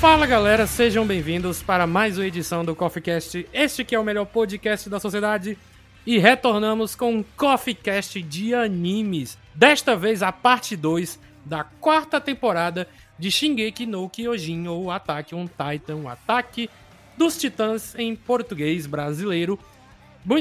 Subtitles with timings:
[0.00, 3.48] Fala galera, sejam bem-vindos para mais uma edição do Coffee Cast.
[3.52, 5.58] Este que é o melhor podcast da sociedade.
[6.06, 9.36] E retornamos com um Coffee Cast de animes.
[9.52, 12.86] Desta vez a parte 2 da quarta temporada
[13.18, 16.70] de Shingeki no Kyojin ou Ataque on Titan, o Ataque
[17.16, 19.58] dos Titãs em português brasileiro.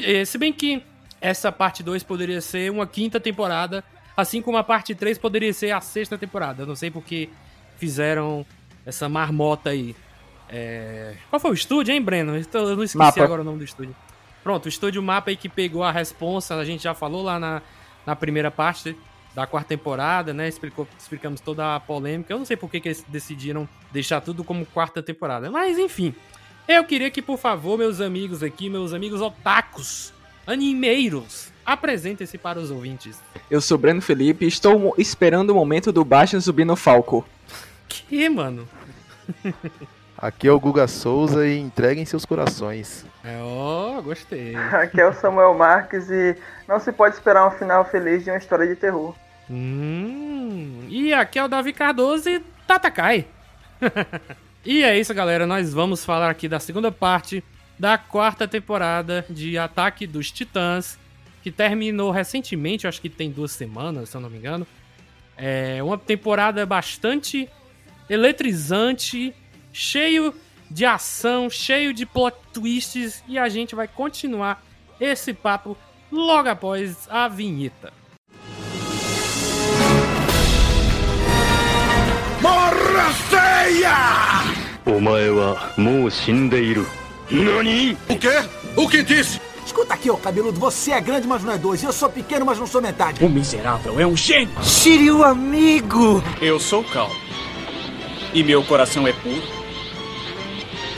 [0.04, 0.84] Eh, se bem que
[1.20, 3.84] essa parte 2 poderia ser uma quinta temporada,
[4.16, 6.62] assim como a parte 3 poderia ser a sexta temporada.
[6.62, 7.28] Eu não sei porque
[7.78, 8.46] fizeram
[8.88, 9.94] essa marmota aí.
[10.50, 11.16] É...
[11.30, 12.32] Qual foi o estúdio, hein, Breno?
[12.54, 13.24] Eu não esqueci Mapa.
[13.24, 13.94] agora o nome do estúdio.
[14.42, 17.62] Pronto, o estúdio Mapa aí que pegou a responsa, a gente já falou lá na,
[18.06, 18.96] na primeira parte
[19.36, 20.48] da quarta temporada, né?
[20.48, 22.34] Explicou, explicamos toda a polêmica.
[22.34, 25.52] Eu não sei por que, que eles decidiram deixar tudo como quarta temporada.
[25.52, 26.16] Mas, enfim.
[26.66, 30.14] Eu queria que, por favor, meus amigos aqui, meus amigos otakus,
[30.46, 33.22] animeiros, apresentem-se para os ouvintes.
[33.50, 37.26] Eu sou Breno Felipe e estou esperando o momento do Bastion subir no Falco.
[37.88, 38.68] Que, mano?
[40.18, 43.06] Aqui é o Guga Souza e entreguem seus corações.
[43.24, 44.56] É, ó, gostei.
[44.56, 46.36] Aqui é o Samuel Marques e
[46.68, 49.14] não se pode esperar um final feliz de uma história de terror.
[49.50, 53.28] Hum, e aqui é o Davi Cardoso e Tatakai.
[54.66, 55.46] e é isso, galera.
[55.46, 57.44] Nós vamos falar aqui da segunda parte
[57.78, 60.98] da quarta temporada de Ataque dos Titãs,
[61.44, 64.66] que terminou recentemente, acho que tem duas semanas, se eu não me engano.
[65.38, 67.48] É uma temporada bastante
[68.10, 69.34] eletrizante,
[69.72, 70.34] cheio
[70.70, 74.64] de ação, cheio de plot twists e a gente vai continuar
[75.00, 75.78] esse papo
[76.12, 77.94] logo após a vinheta.
[82.42, 84.92] Morra feia!
[87.30, 87.98] Nani?
[88.08, 88.44] O quê?
[88.76, 89.42] O que disse?
[89.66, 91.84] Escuta aqui, ô cabeludo, você é grande, mas não é dois.
[91.84, 93.24] Eu sou pequeno, mas não sou metade.
[93.24, 94.50] O miserável é um gênio.
[94.64, 96.24] Shiryu, amigo!
[96.42, 97.27] Eu sou calmo.
[98.38, 99.42] E meu coração é puro.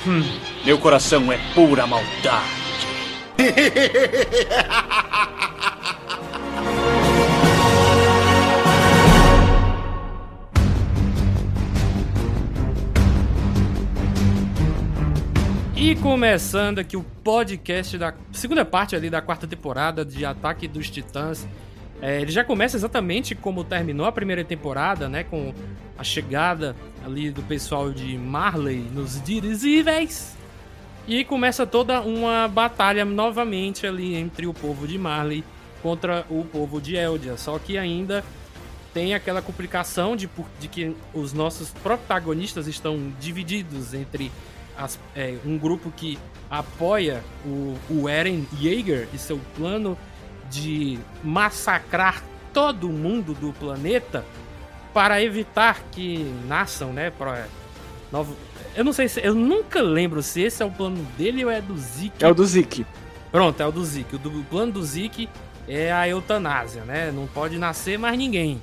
[0.06, 0.22] Hum,
[0.66, 2.44] meu coração é pura maldade.
[15.78, 20.90] E começando aqui o podcast da segunda parte ali da quarta temporada de Ataque dos
[20.90, 21.48] Titãs.
[22.02, 25.24] É, ele já começa exatamente como terminou a primeira temporada, né?
[25.24, 25.54] Com
[25.98, 30.38] a chegada ali do pessoal de Marley nos dirigíveis.
[31.08, 35.44] E começa toda uma batalha novamente ali entre o povo de Marley
[35.82, 37.36] contra o povo de Eldia.
[37.36, 38.24] Só que ainda
[38.94, 44.32] tem aquela complicação de, de que os nossos protagonistas estão divididos entre
[44.78, 46.18] as, é, um grupo que
[46.50, 49.98] apoia o, o Eren Yeager e seu plano
[50.50, 52.24] de massacrar
[52.54, 54.26] todo mundo do planeta
[54.94, 57.32] para evitar que nasçam, né, pro,
[58.12, 58.36] novo,
[58.76, 61.62] eu não sei se eu nunca lembro se esse é o plano dele ou é
[61.62, 62.24] do Zeke.
[62.24, 62.86] É o do Zeke.
[63.32, 64.16] Pronto, é o do Zeke.
[64.16, 65.30] O, do, o plano do Zeke
[65.68, 67.12] é a eutanásia, né?
[67.12, 68.62] Não pode nascer mais ninguém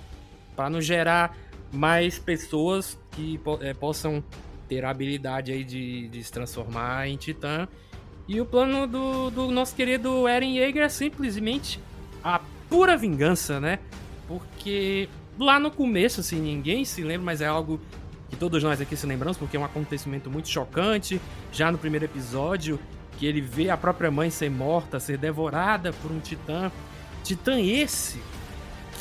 [0.57, 1.37] para não gerar
[1.73, 4.25] mais pessoas que é, possam
[4.69, 7.69] ter a habilidade aí de, de se transformar em titã.
[8.29, 11.81] E o plano do, do nosso querido Eren Yeager é simplesmente
[12.25, 13.79] a pura vingança, né?
[14.27, 17.81] Porque lá no começo, assim, ninguém se lembra, mas é algo
[18.29, 21.21] que todos nós aqui se lembramos, porque é um acontecimento muito chocante.
[21.53, 22.81] Já no primeiro episódio,
[23.17, 26.73] que ele vê a própria mãe ser morta, ser devorada por um titã.
[27.23, 28.21] Titã esse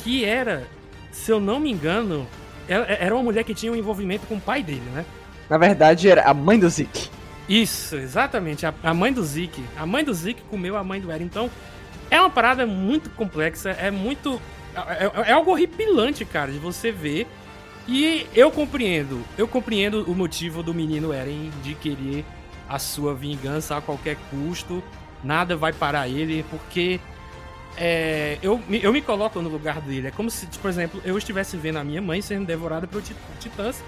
[0.02, 0.68] que era,
[1.10, 2.28] se eu não me engano,
[2.68, 5.04] era uma mulher que tinha um envolvimento com o pai dele, né?
[5.50, 7.08] Na verdade, era a mãe do Zeke.
[7.48, 8.66] Isso, exatamente.
[8.66, 9.62] A, a mãe do Zeke.
[9.76, 11.24] A mãe do Zeke comeu a mãe do Eren.
[11.24, 11.50] Então,
[12.10, 13.70] é uma parada muito complexa.
[13.70, 14.40] É muito.
[14.74, 17.26] É, é, é algo horripilante, cara, de você ver.
[17.86, 19.22] E eu compreendo.
[19.38, 22.24] Eu compreendo o motivo do menino Eren de querer
[22.68, 24.82] a sua vingança a qualquer custo.
[25.22, 27.00] Nada vai parar ele, porque.
[27.78, 30.08] É, eu, eu me coloco no lugar dele.
[30.08, 33.02] É como se, por exemplo, eu estivesse vendo a minha mãe sendo devorada por
[33.38, 33.82] titãs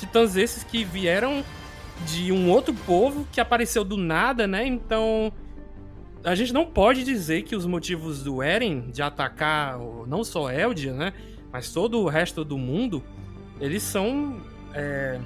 [0.00, 1.44] titãs esses que vieram
[2.06, 4.66] de um outro povo que apareceu do nada, né?
[4.66, 5.32] Então,
[6.24, 10.92] a gente não pode dizer que os motivos do Eren de atacar não só Eldia,
[10.92, 11.12] né?
[11.52, 13.02] Mas todo o resto do mundo,
[13.60, 14.40] eles são.
[14.74, 15.18] É,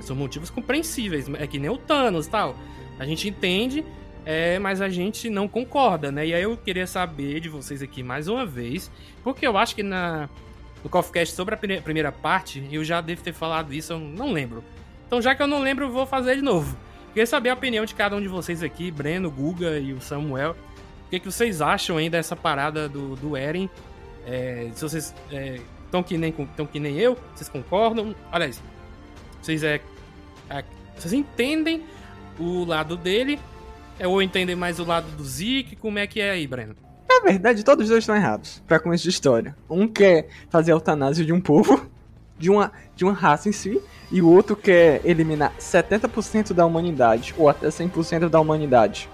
[0.00, 1.26] são motivos compreensíveis.
[1.38, 2.56] É que nem o Thanos tal.
[2.98, 3.84] A gente entende,
[4.24, 6.26] é, mas a gente não concorda, né?
[6.26, 8.90] E aí eu queria saber de vocês aqui mais uma vez,
[9.24, 10.28] porque eu acho que na,
[10.84, 14.62] no CoffeeCast sobre a primeira parte, eu já devo ter falado isso, eu não lembro.
[15.10, 16.76] Então, já que eu não lembro, vou fazer de novo.
[17.08, 20.52] Queria saber a opinião de cada um de vocês aqui, Breno, Guga e o Samuel.
[20.52, 23.68] O que, que vocês acham aí dessa parada do, do Eren?
[24.24, 25.12] É, se vocês
[25.84, 28.14] estão é, que, nem, tão que nem eu, vocês concordam?
[28.48, 28.62] Isso.
[29.42, 29.80] Vocês, é,
[30.48, 30.64] é,
[30.96, 31.82] vocês entendem
[32.38, 33.40] o lado dele
[33.98, 35.74] é, ou entendem mais o lado do Zeke?
[35.74, 36.76] Como é que é aí, Breno?
[37.08, 39.56] Na verdade, todos os dois estão errados, pra começo de história.
[39.68, 41.90] Um quer fazer a eutanásia de um povo,
[42.40, 47.34] de uma, de uma raça em si, e o outro quer eliminar 70% da humanidade,
[47.36, 49.08] ou até 100% da humanidade.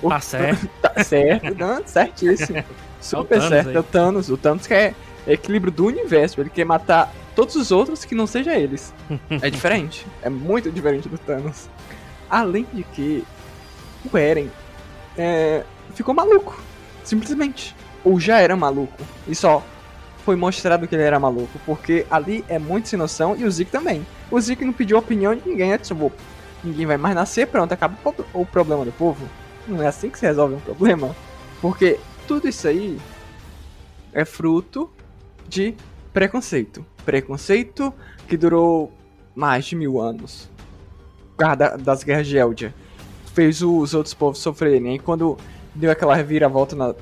[0.00, 0.68] Tá certo.
[0.80, 2.64] tá certo, não, certíssimo.
[3.00, 3.76] Super é certo, aí.
[3.76, 4.30] é o Thanos.
[4.30, 4.94] O Thanos quer
[5.26, 8.94] equilíbrio do universo, ele quer matar todos os outros que não seja eles.
[9.42, 11.68] é diferente, é muito diferente do Thanos.
[12.30, 13.24] Além de que
[14.10, 14.48] o Eren
[15.18, 16.58] é, ficou maluco,
[17.02, 17.74] simplesmente.
[18.04, 19.64] Ou já era maluco, e só
[20.24, 23.70] foi mostrado que ele era maluco, porque ali é muito sem noção e o Zeke
[23.70, 24.06] também.
[24.30, 26.12] O Zeke não pediu opinião de ninguém, é tipo,
[26.62, 27.96] ninguém vai mais nascer, pronto, acaba
[28.32, 29.26] o problema do povo.
[29.66, 31.14] Não é assim que se resolve um problema.
[31.60, 32.98] Porque tudo isso aí
[34.12, 34.90] é fruto
[35.48, 35.74] de
[36.12, 36.84] preconceito.
[37.04, 37.92] Preconceito
[38.28, 38.92] que durou
[39.34, 40.50] mais de mil anos.
[41.36, 42.74] Causa das guerras de Eldia.
[43.34, 44.94] Fez os outros povos sofrerem.
[44.94, 45.36] E quando
[45.74, 46.94] deu aquela reviravolta na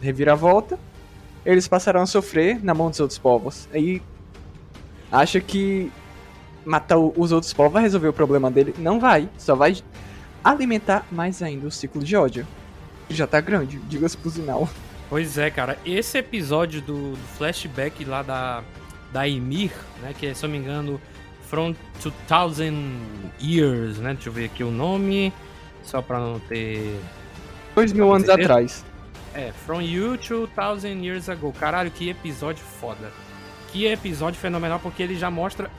[0.00, 0.78] reviravolta,
[1.52, 3.68] eles passaram a sofrer na mão dos outros povos.
[3.72, 4.02] Aí
[5.10, 5.90] acha que
[6.64, 8.74] matar os outros povos vai resolver o problema dele?
[8.78, 9.28] Não vai.
[9.38, 9.76] Só vai
[10.44, 12.46] alimentar mais ainda o ciclo de ódio.
[13.08, 14.68] Já tá grande, diga-se por sinal.
[15.08, 15.78] Pois é, cara.
[15.86, 18.62] Esse episódio do, do flashback lá da,
[19.10, 19.72] da Emir,
[20.02, 20.14] né?
[20.16, 21.00] Que é, se eu me engano,
[21.48, 21.74] From
[22.28, 22.74] 2000
[23.40, 24.12] Years, né?
[24.12, 25.32] Deixa eu ver aqui o nome.
[25.82, 27.00] Só pra não ter.
[27.74, 28.84] Dois mil anos atrás.
[29.34, 31.52] É, From You 2000 Years Ago.
[31.52, 33.12] Caralho, que episódio foda.
[33.72, 35.70] Que episódio fenomenal, porque ele já mostra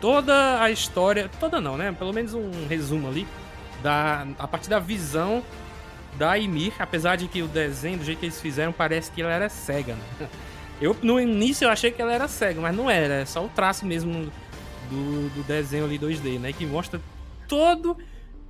[0.00, 1.30] toda a história.
[1.40, 1.92] Toda não, né?
[1.92, 3.26] Pelo menos um resumo ali.
[3.82, 5.42] Da, a partir da visão
[6.16, 9.32] da Ymir, apesar de que o desenho, do jeito que eles fizeram, parece que ela
[9.32, 9.94] era cega.
[9.94, 10.28] Né?
[10.80, 13.14] Eu, no início, eu achei que ela era cega, mas não era.
[13.14, 14.30] É só o traço mesmo
[14.90, 16.52] do, do desenho ali 2D, né?
[16.52, 17.00] Que mostra
[17.48, 17.96] todo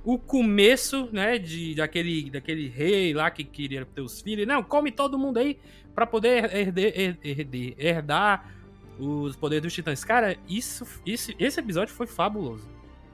[0.03, 4.47] o começo, né, de, daquele, daquele rei lá que queria ter os filhos.
[4.47, 5.59] Não, come todo mundo aí
[5.93, 8.53] para poder herder, herder, herdar
[8.99, 10.03] os poderes dos titãs.
[10.03, 12.67] Cara, isso, isso, esse episódio foi fabuloso.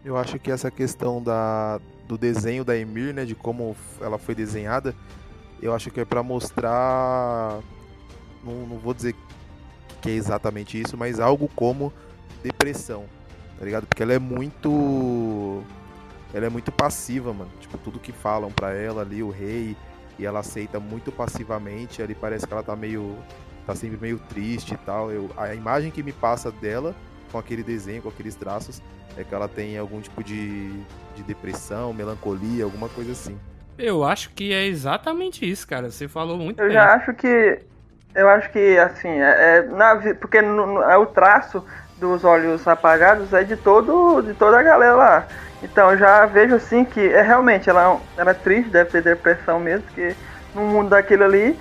[0.03, 4.36] Eu acho que essa questão da, do desenho da Emir, né, de como ela foi
[4.36, 4.94] desenhada,
[5.62, 7.62] eu acho que é para mostrar,
[8.44, 9.15] não, não vou dizer
[10.01, 11.94] que é exatamente isso, mas algo como
[12.44, 13.06] depressão,
[13.57, 13.88] tá ligado?
[13.88, 15.63] Porque ela é muito
[16.33, 17.51] ela é muito passiva, mano.
[17.59, 19.75] Tipo, tudo que falam para ela ali, o rei,
[20.18, 23.18] e ela aceita muito passivamente, ali parece que ela tá meio
[23.65, 25.12] tá sempre meio triste e tal.
[25.12, 26.95] Eu, a imagem que me passa dela
[27.31, 28.81] com aquele desenho, com aqueles traços,
[29.18, 30.69] é que ela tem algum tipo de,
[31.15, 33.39] de depressão, melancolia, alguma coisa assim.
[33.77, 35.89] Eu acho que é exatamente isso, cara.
[35.89, 36.75] Você falou muito eu bem.
[36.75, 37.59] Eu já acho que.
[38.13, 41.65] Eu acho que, assim, é, é na, porque no, no, é o traço
[42.03, 45.27] dos olhos apagados é de todo de toda a galera lá.
[45.61, 49.83] Então já vejo assim que é realmente ela era é triste, deve ter depressão mesmo,
[49.83, 50.13] porque
[50.53, 51.57] no mundo daquilo ali.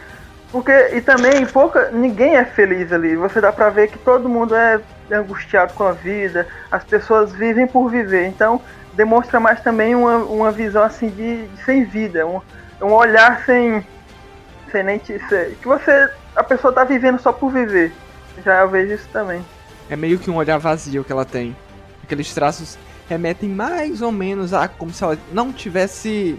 [0.50, 3.16] Porque, e também pouca, ninguém é feliz ali.
[3.16, 4.80] Você dá pra ver que todo mundo é
[5.11, 8.26] angustiado com a vida, as pessoas vivem por viver.
[8.26, 8.61] Então,
[8.92, 12.38] demonstra mais também uma, uma visão assim de, de sem vida, um,
[12.82, 13.87] um olhar sem,
[14.70, 15.18] sem nem te,
[15.58, 17.92] que você a pessoa tá vivendo só por viver.
[18.44, 19.44] Já eu vejo isso também.
[19.92, 21.54] É meio que um olhar vazio que ela tem.
[22.02, 22.78] Aqueles traços
[23.11, 26.38] remetem mais ou menos a como se ela não tivesse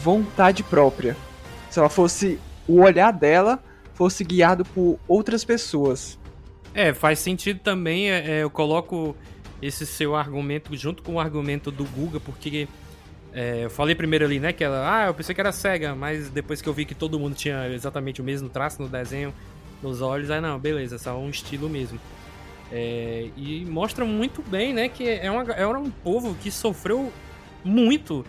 [0.00, 1.14] vontade própria.
[1.68, 3.62] Se ela fosse o olhar dela
[3.92, 6.18] fosse guiado por outras pessoas.
[6.72, 8.10] É, faz sentido também.
[8.10, 9.14] É, é, eu coloco
[9.60, 12.66] esse seu argumento junto com o argumento do Guga, porque
[13.30, 16.30] é, eu falei primeiro ali, né, que ela, ah, eu pensei que era cega, mas
[16.30, 19.34] depois que eu vi que todo mundo tinha exatamente o mesmo traço no desenho,
[19.82, 22.00] nos olhos, aí não, beleza, só um estilo mesmo.
[22.70, 27.12] É, e mostra muito bem, né, que é, uma, é um povo que sofreu
[27.64, 28.24] muito.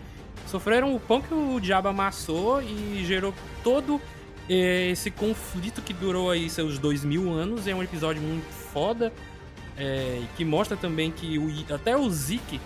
[0.46, 4.00] Sofreram o pão que o diabo amassou e gerou todo
[4.48, 9.12] é, esse conflito que durou aí seus dois mil anos é um episódio muito foda.
[9.76, 12.60] É, que mostra também que o, até o Zeke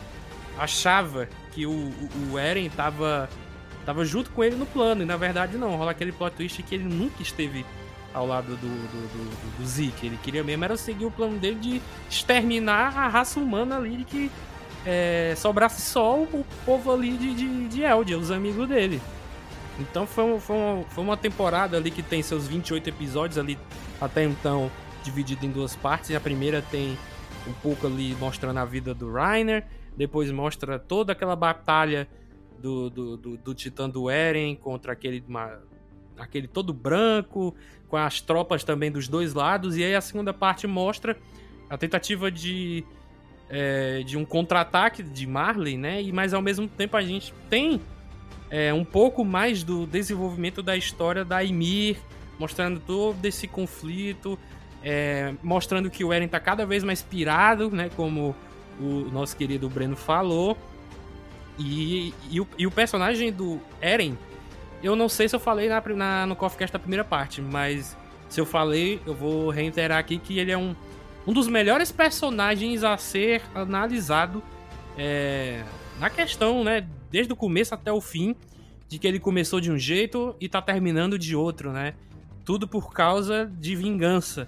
[0.59, 3.29] achava que o, o, o Eren tava,
[3.85, 5.03] tava junto com ele no plano.
[5.03, 7.67] E na verdade não, rola aquele plot twist que ele nunca esteve
[8.15, 10.07] ao lado do, do, do, do Zeke.
[10.07, 14.31] Ele queria mesmo era seguir o plano dele de exterminar a raça humana ali que
[14.87, 19.03] é, sobrasse só o povo ali de, de, de Eldia, os amigos dele.
[19.79, 23.59] Então foi, foi, uma, foi uma temporada ali que tem seus 28 episódios ali,
[24.01, 24.71] até então
[25.03, 26.15] dividido em duas partes.
[26.15, 26.97] A primeira tem
[27.47, 29.67] um pouco ali mostrando a vida do Rainer,
[29.97, 32.09] depois mostra toda aquela batalha
[32.59, 35.23] do, do, do, do Titã do Eren contra aquele,
[36.19, 37.55] aquele todo branco,
[37.89, 41.17] com as tropas também dos dois lados, e aí a segunda parte mostra
[41.69, 42.85] a tentativa de,
[43.49, 46.03] é, de um contra-ataque de Marley, né?
[46.03, 47.81] E mas ao mesmo tempo a gente tem
[48.51, 51.97] é, um pouco mais do desenvolvimento da história da Ymir,
[52.39, 54.39] mostrando todo esse conflito,
[54.83, 57.91] é, mostrando que o Eren tá cada vez mais pirado, né?
[57.97, 58.35] Como
[58.79, 60.57] o nosso querido Breno falou.
[61.59, 64.19] E, e, o, e o personagem do Eren,
[64.85, 67.97] eu não sei se eu falei na, na, no Coffee Cast da primeira parte, mas
[68.29, 70.77] se eu falei, eu vou reiterar aqui que ele é um,
[71.27, 74.43] um dos melhores personagens a ser analisado
[74.99, 75.65] é,
[75.99, 76.87] na questão, né?
[77.11, 78.37] Desde o começo até o fim,
[78.87, 81.95] de que ele começou de um jeito e tá terminando de outro, né?
[82.45, 84.47] Tudo por causa de vingança.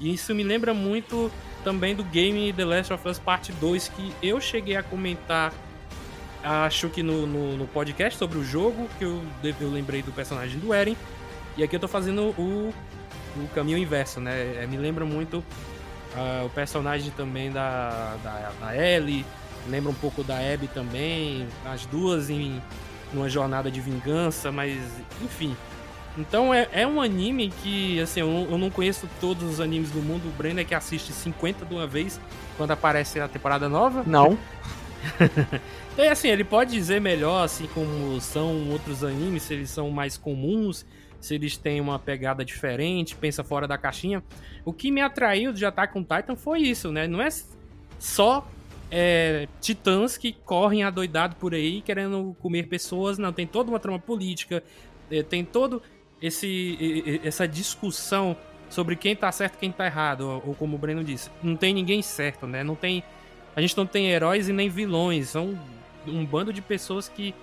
[0.00, 1.30] E isso me lembra muito
[1.62, 5.52] também do game The Last of Us Part 2, que eu cheguei a comentar,
[6.44, 9.22] acho que no, no, no podcast sobre o jogo, que eu,
[9.60, 10.96] eu lembrei do personagem do Eren.
[11.56, 12.74] E aqui eu tô fazendo o,
[13.36, 14.62] o caminho inverso, né?
[14.62, 19.24] É, me lembra muito uh, o personagem também da, da, da Ellie,
[19.68, 22.60] lembra um pouco da Abby também, as duas em
[23.12, 24.76] uma jornada de vingança, mas
[25.22, 25.56] enfim.
[26.16, 30.00] Então é, é um anime que, assim, eu, eu não conheço todos os animes do
[30.00, 30.28] mundo.
[30.28, 32.20] O Breno é que assiste 50 de uma vez
[32.56, 34.04] quando aparece a temporada nova.
[34.06, 34.38] Não.
[35.96, 40.16] é assim, ele pode dizer melhor, assim, como são outros animes, se eles são mais
[40.16, 40.84] comuns,
[41.20, 44.22] se eles têm uma pegada diferente, pensa fora da caixinha.
[44.64, 47.06] O que me atraiu de Attack on Titan foi isso, né?
[47.06, 47.28] Não é
[47.98, 48.46] só
[48.90, 53.32] é, titãs que correm adoidado por aí querendo comer pessoas, não.
[53.32, 54.62] Tem toda uma trama política,
[55.10, 55.80] é, tem todo
[56.20, 58.36] esse, essa discussão
[58.68, 61.72] sobre quem tá certo e quem tá errado, ou como o Breno disse, não tem
[61.72, 62.64] ninguém certo, né?
[62.64, 63.02] Não tem.
[63.54, 65.58] A gente não tem heróis e nem vilões, são
[66.06, 67.34] um bando de pessoas que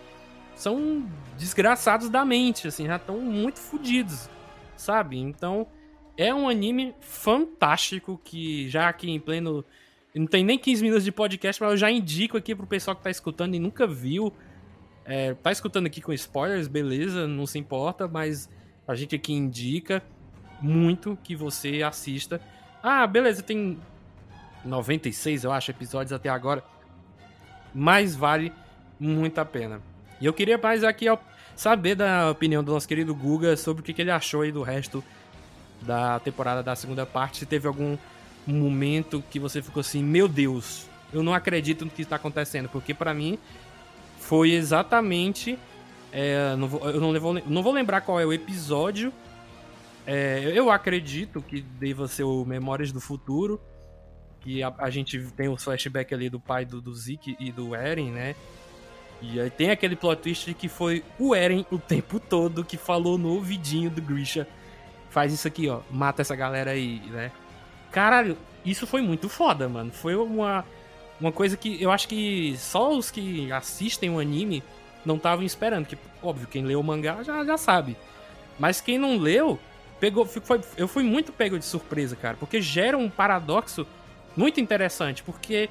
[0.55, 1.05] são
[1.37, 4.29] desgraçados da mente, assim, já estão muito fodidos,
[4.75, 5.17] sabe?
[5.17, 5.67] Então,
[6.17, 9.65] é um anime fantástico que já aqui em pleno.
[10.13, 13.03] Não tem nem 15 minutos de podcast, mas eu já indico aqui pro pessoal que
[13.03, 14.31] tá escutando e nunca viu.
[15.05, 18.49] É, tá escutando aqui com spoilers, beleza, não se importa, mas
[18.87, 20.03] a gente aqui indica
[20.61, 22.39] muito que você assista.
[22.83, 23.79] Ah, beleza, tem
[24.63, 26.63] 96, eu acho, episódios até agora.
[27.73, 28.51] Mas vale
[28.99, 29.81] muito a pena.
[30.19, 31.05] E eu queria mais aqui
[31.55, 35.03] saber da opinião do nosso querido Guga sobre o que ele achou aí do resto
[35.81, 37.39] da temporada da segunda parte.
[37.39, 37.97] Se teve algum
[38.45, 42.69] momento que você ficou assim, meu Deus, eu não acredito no que está acontecendo.
[42.69, 43.39] Porque para mim
[44.19, 45.57] foi exatamente
[46.11, 49.13] é, não vou, eu não, vou, não vou lembrar qual é o episódio.
[50.05, 53.59] É, eu acredito que deva ser o Memórias do Futuro.
[54.41, 57.75] Que a, a, gente tem o flashback ali do pai do, do Zeke e do
[57.75, 58.35] Eren, né?
[59.21, 62.75] E aí tem aquele plot twist de que foi o Eren o tempo todo que
[62.75, 64.47] falou no ouvidinho do Grisha.
[65.11, 65.81] Faz isso aqui, ó.
[65.91, 67.31] Mata essa galera aí, né?
[67.91, 69.91] Caralho, isso foi muito foda, mano.
[69.91, 70.65] Foi uma,
[71.19, 74.63] uma coisa que eu acho que só os que assistem o anime
[75.05, 75.85] não estavam esperando.
[75.85, 77.95] Que, óbvio, quem leu o mangá já, já sabe.
[78.57, 79.59] Mas quem não leu,
[79.99, 80.25] pegou.
[80.25, 82.37] Foi, eu fui muito pego de surpresa, cara.
[82.39, 83.85] Porque gera um paradoxo
[84.35, 85.23] muito interessante.
[85.23, 85.69] Porque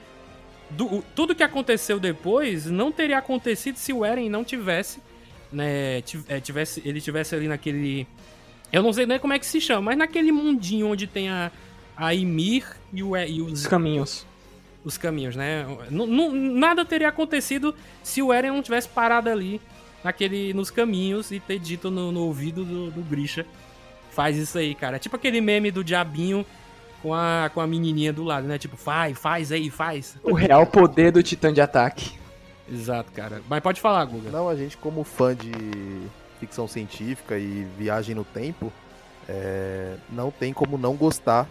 [0.71, 5.00] do, tudo que aconteceu depois não teria acontecido se o Eren não tivesse.
[5.52, 8.07] Né, é, tivesse, ele tivesse ali naquele.
[8.73, 11.50] Eu não sei nem como é que se chama, mas naquele mundinho onde tem a,
[11.97, 13.62] a Ymir e, o, e os.
[13.62, 14.26] Os caminhos
[14.85, 15.67] os caminhos, né?
[15.90, 19.61] N nada teria acontecido se o Eren não tivesse parado ali
[20.02, 23.47] naquele, nos caminhos e ter dito no, no ouvido do, do Grisha.
[24.11, 24.97] Faz isso aí, cara.
[24.97, 26.45] É tipo aquele meme do diabinho
[27.02, 28.59] com a, com a menininha do lado, né?
[28.59, 30.16] Tipo, faz, faz aí, faz.
[30.23, 32.19] O real poder do titã de ataque.
[32.71, 33.42] Exato, cara.
[33.49, 34.30] Mas pode falar, Guga.
[34.30, 35.52] Não, a gente como fã de
[36.38, 38.73] ficção científica e viagem no tempo,
[39.28, 39.97] é...
[40.09, 41.49] não tem como não gostar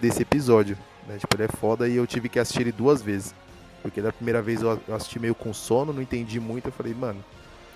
[0.00, 0.76] desse episódio.
[1.06, 1.18] Né?
[1.18, 3.34] Tipo, ele é foda e eu tive que assistir ele duas vezes.
[3.82, 6.66] Porque da primeira vez eu assisti meio com sono, não entendi muito.
[6.66, 7.22] Eu falei, mano,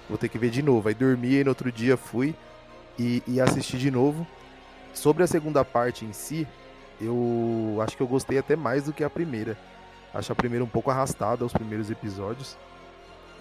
[0.08, 0.88] vou ter que ver de novo.
[0.88, 2.34] Aí dormi e no outro dia fui
[2.98, 4.26] e, e assisti de novo.
[4.92, 6.48] Sobre a segunda parte em si,
[7.00, 9.56] eu acho que eu gostei até mais do que a primeira.
[10.12, 12.56] Acho a primeira um pouco arrastada, os primeiros episódios.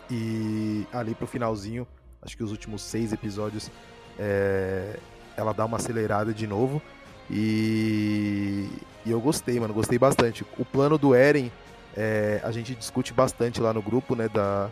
[0.09, 1.87] E ali pro finalzinho,
[2.21, 3.69] acho que os últimos seis episódios,
[4.17, 4.97] é...
[5.35, 6.81] ela dá uma acelerada de novo.
[7.29, 8.67] E,
[9.05, 10.45] e eu gostei, mano, gostei bastante.
[10.57, 11.51] O plano do Eren
[11.95, 14.69] é, a gente discute bastante lá no grupo, né, da,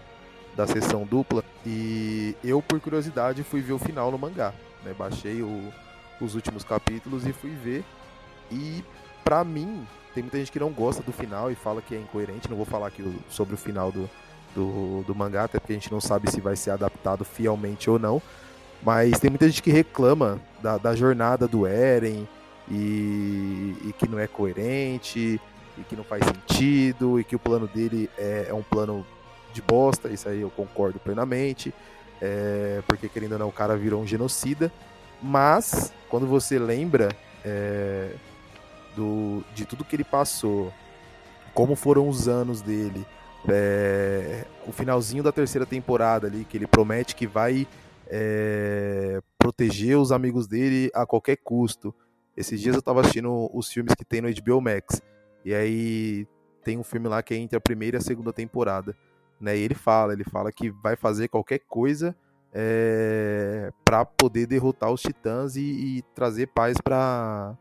[0.55, 1.43] da sessão dupla.
[1.65, 4.53] E eu, por curiosidade, fui ver o final no mangá.
[4.83, 4.93] Né?
[4.97, 5.71] Baixei o,
[6.19, 7.83] os últimos capítulos e fui ver.
[8.51, 8.83] E
[9.23, 12.49] pra mim, tem muita gente que não gosta do final e fala que é incoerente.
[12.49, 14.09] Não vou falar aqui sobre o final do,
[14.55, 17.99] do, do mangá, até porque a gente não sabe se vai ser adaptado fielmente ou
[17.99, 18.21] não.
[18.81, 22.27] Mas tem muita gente que reclama da, da jornada do Eren
[22.69, 25.39] e, e, que não é coerente
[25.77, 29.05] e que não faz sentido e que o plano dele é, é um plano
[29.53, 30.09] de bosta.
[30.09, 31.73] Isso aí eu concordo plenamente.
[32.21, 34.71] É, porque querendo ou não, o cara virou um genocida.
[35.21, 37.09] Mas quando você lembra
[37.43, 38.11] é,
[38.97, 40.73] do, de tudo que ele passou,
[41.53, 43.05] como foram os anos dele,
[43.47, 47.67] é, o finalzinho da terceira temporada ali, que ele promete que vai
[48.07, 51.93] é, proteger os amigos dele a qualquer custo.
[52.35, 55.01] Esses dias eu tava assistindo os filmes que tem no HBO Max.
[55.45, 56.27] E aí
[56.63, 58.95] tem um filme lá que é entre a primeira e a segunda temporada.
[59.39, 59.57] Né?
[59.57, 62.15] E ele fala, ele fala que vai fazer qualquer coisa
[62.53, 67.55] é, para poder derrotar os titãs e, e trazer paz para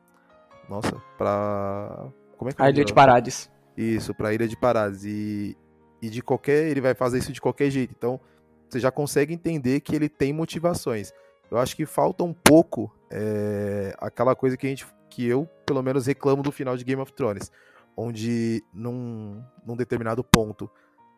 [0.68, 3.50] nossa, para como é que a Ilha de Parades.
[3.76, 5.56] Isso, para a Ilha de Parades e,
[6.00, 7.94] e de qualquer ele vai fazer isso de qualquer jeito.
[7.96, 8.20] Então
[8.68, 11.12] você já consegue entender que ele tem motivações.
[11.50, 15.82] Eu acho que falta um pouco é, aquela coisa que a gente, que eu pelo
[15.82, 17.52] menos reclamo do final de Game of Thrones,
[17.96, 20.70] onde num, num determinado ponto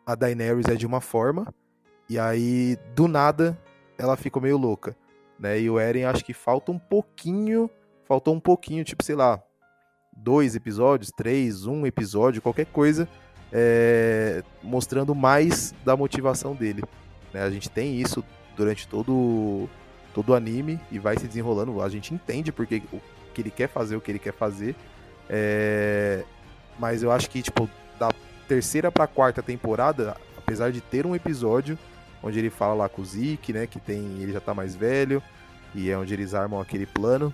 [0.05, 1.53] a Daenerys é de uma forma
[2.09, 3.59] e aí do nada
[3.97, 4.95] ela fica meio louca,
[5.37, 5.59] né?
[5.59, 7.69] E o Eren acho que falta um pouquinho,
[8.09, 9.39] faltou um pouquinho, tipo sei lá,
[10.11, 13.07] dois episódios, três, um episódio, qualquer coisa,
[13.53, 16.83] é, mostrando mais da motivação dele.
[17.31, 17.43] Né?
[17.43, 18.25] A gente tem isso
[18.57, 19.69] durante todo,
[20.11, 21.79] todo o anime e vai se desenrolando.
[21.83, 22.99] A gente entende porque o
[23.31, 24.75] que ele quer fazer, o que ele quer fazer.
[25.29, 26.23] É...
[26.79, 28.09] Mas eu acho que, tipo, da
[28.47, 31.77] terceira pra quarta temporada, apesar de ter um episódio
[32.23, 33.67] onde ele fala lá com o Zeke, né?
[33.67, 33.99] Que tem.
[34.19, 35.21] ele já tá mais velho.
[35.75, 37.31] E é onde eles armam aquele plano.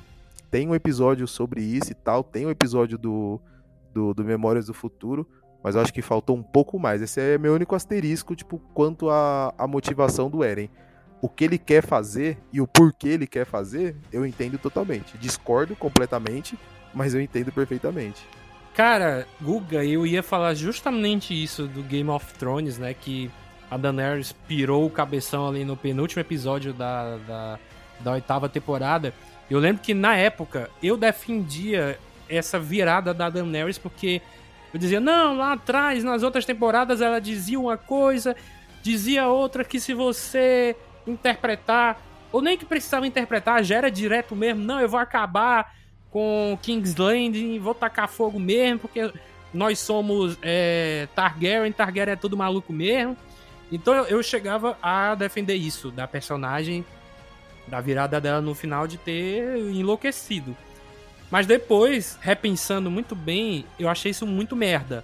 [0.56, 2.24] Tem um episódio sobre isso e tal.
[2.24, 3.42] Tem um episódio do,
[3.94, 5.28] do, do Memórias do Futuro
[5.62, 7.02] mas eu acho que faltou um pouco mais.
[7.02, 10.70] Esse é meu único asterisco, tipo, quanto à, à motivação do Eren.
[11.20, 15.18] O que ele quer fazer e o porquê ele quer fazer, eu entendo totalmente.
[15.18, 16.56] Discordo completamente,
[16.94, 18.26] mas eu entendo perfeitamente.
[18.76, 22.94] Cara, Guga, eu ia falar justamente isso do Game of Thrones, né?
[22.94, 23.32] Que
[23.72, 27.60] a Daenerys pirou o cabeção ali no penúltimo episódio da, da,
[28.02, 29.16] da oitava temporada.
[29.50, 34.22] Eu lembro que na época eu defendia essa virada da Daenerys porque
[34.74, 38.36] eu dizia, não, lá atrás, nas outras temporadas, ela dizia uma coisa,
[38.84, 40.76] dizia outra que se você
[41.08, 45.74] interpretar, ou nem que precisava interpretar, já era direto mesmo, não, eu vou acabar
[46.12, 49.14] com King's Landing, vou tacar fogo mesmo, porque
[49.54, 53.16] nós somos é, Targaryen, Targaryen é tudo maluco mesmo.
[53.72, 56.86] Então eu chegava a defender isso, da personagem,
[57.68, 60.56] da virada dela no final de ter enlouquecido.
[61.32, 65.04] Mas depois, repensando muito bem, eu achei isso muito merda.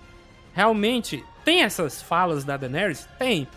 [0.54, 3.08] Realmente, tem essas falas da Daenerys?
[3.18, 3.48] Tem.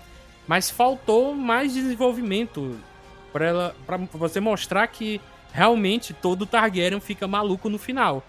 [0.47, 2.79] Mas faltou mais desenvolvimento
[3.33, 5.21] para ela para você mostrar que
[5.53, 8.25] realmente todo Targaryen fica maluco no final.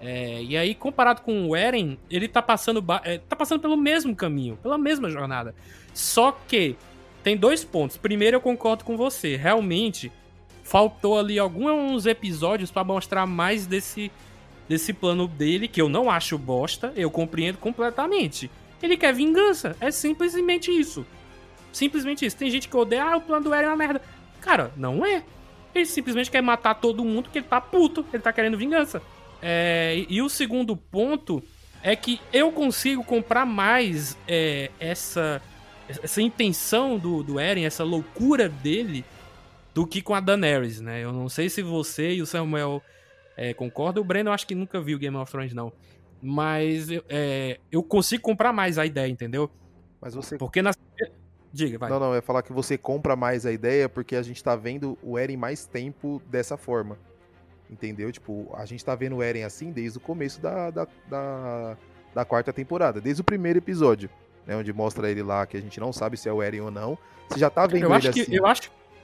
[0.00, 4.16] É, e aí, comparado com o Eren, ele tá passando, é, tá passando pelo mesmo
[4.16, 5.54] caminho, pela mesma jornada.
[5.92, 6.76] Só que
[7.22, 7.96] tem dois pontos.
[7.96, 9.36] Primeiro, eu concordo com você.
[9.36, 10.10] Realmente,
[10.62, 14.10] faltou ali alguns episódios para mostrar mais desse
[14.68, 18.48] desse plano dele, que eu não acho bosta, eu compreendo completamente.
[18.80, 21.04] Ele quer vingança, é simplesmente isso.
[21.72, 22.36] Simplesmente isso.
[22.36, 24.00] Tem gente que odeia, ah, o plano do Eren é uma merda.
[24.40, 25.24] Cara, não é.
[25.74, 29.02] Ele simplesmente quer matar todo mundo porque ele tá puto, ele tá querendo vingança.
[29.42, 31.42] É, e o segundo ponto
[31.82, 35.42] é que eu consigo comprar mais é, essa,
[36.02, 39.04] essa intenção do, do Eren, essa loucura dele,
[39.74, 41.02] do que com a Daenerys, né?
[41.02, 42.82] Eu não sei se você e o Samuel
[43.36, 44.02] é, concordam.
[44.02, 45.72] O Breno eu acho que nunca viu Game of Thrones, não.
[46.22, 49.50] Mas eu, é, eu consigo comprar mais a ideia, entendeu?
[50.00, 50.36] Mas você.
[50.36, 50.72] Porque na.
[51.52, 51.90] Diga, vai.
[51.90, 54.54] Não, não, eu ia falar que você compra mais a ideia porque a gente tá
[54.54, 56.98] vendo o Eren mais tempo dessa forma.
[57.68, 58.10] Entendeu?
[58.10, 61.76] Tipo, a gente tá vendo o Eren assim desde o começo da, da, da,
[62.14, 64.10] da quarta temporada, desde o primeiro episódio,
[64.50, 64.56] né?
[64.56, 66.98] Onde mostra ele lá que a gente não sabe se é o Eren ou não.
[67.28, 68.34] Você já tá vendo eu ele acho que, assim.
[68.34, 68.62] Eu acho,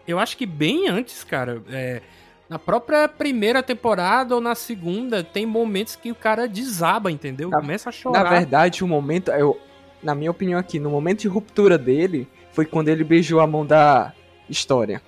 [0.08, 1.62] eu acho que bem antes, cara.
[1.70, 2.02] É,
[2.48, 7.48] na própria primeira temporada ou na segunda, tem momentos que o cara desaba, entendeu?
[7.48, 8.24] Na, Começa a chorar.
[8.24, 9.56] Na verdade, o momento, eu,
[10.02, 13.64] na minha opinião aqui, no momento de ruptura dele, foi quando ele beijou a mão
[13.64, 14.12] da
[14.50, 15.00] história.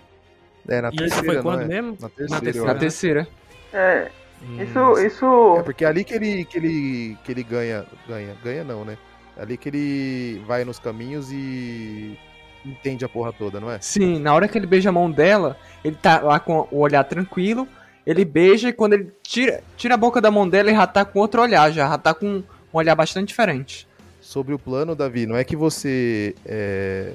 [0.68, 1.66] É, na E terceira, isso foi não quando é?
[1.66, 1.96] mesmo?
[2.00, 2.28] Na terceira.
[2.30, 2.66] Na terceira.
[2.74, 3.28] Na terceira.
[3.72, 7.84] É, Hum, isso, isso É porque é ali que ele, que ele, que ele ganha,
[8.06, 8.96] ganha, ganha não, né?
[9.38, 12.18] É ali que ele vai nos caminhos e
[12.64, 13.78] entende a porra toda, não é?
[13.80, 17.04] Sim, na hora que ele beija a mão dela, ele tá lá com o olhar
[17.04, 17.66] tranquilo,
[18.04, 21.04] ele beija e quando ele tira, tira a boca da mão dela, ele já tá
[21.04, 23.86] com outro olhar, já, já tá com um olhar bastante diferente.
[24.20, 26.34] Sobre o plano, Davi, não é que você.
[26.44, 27.14] É...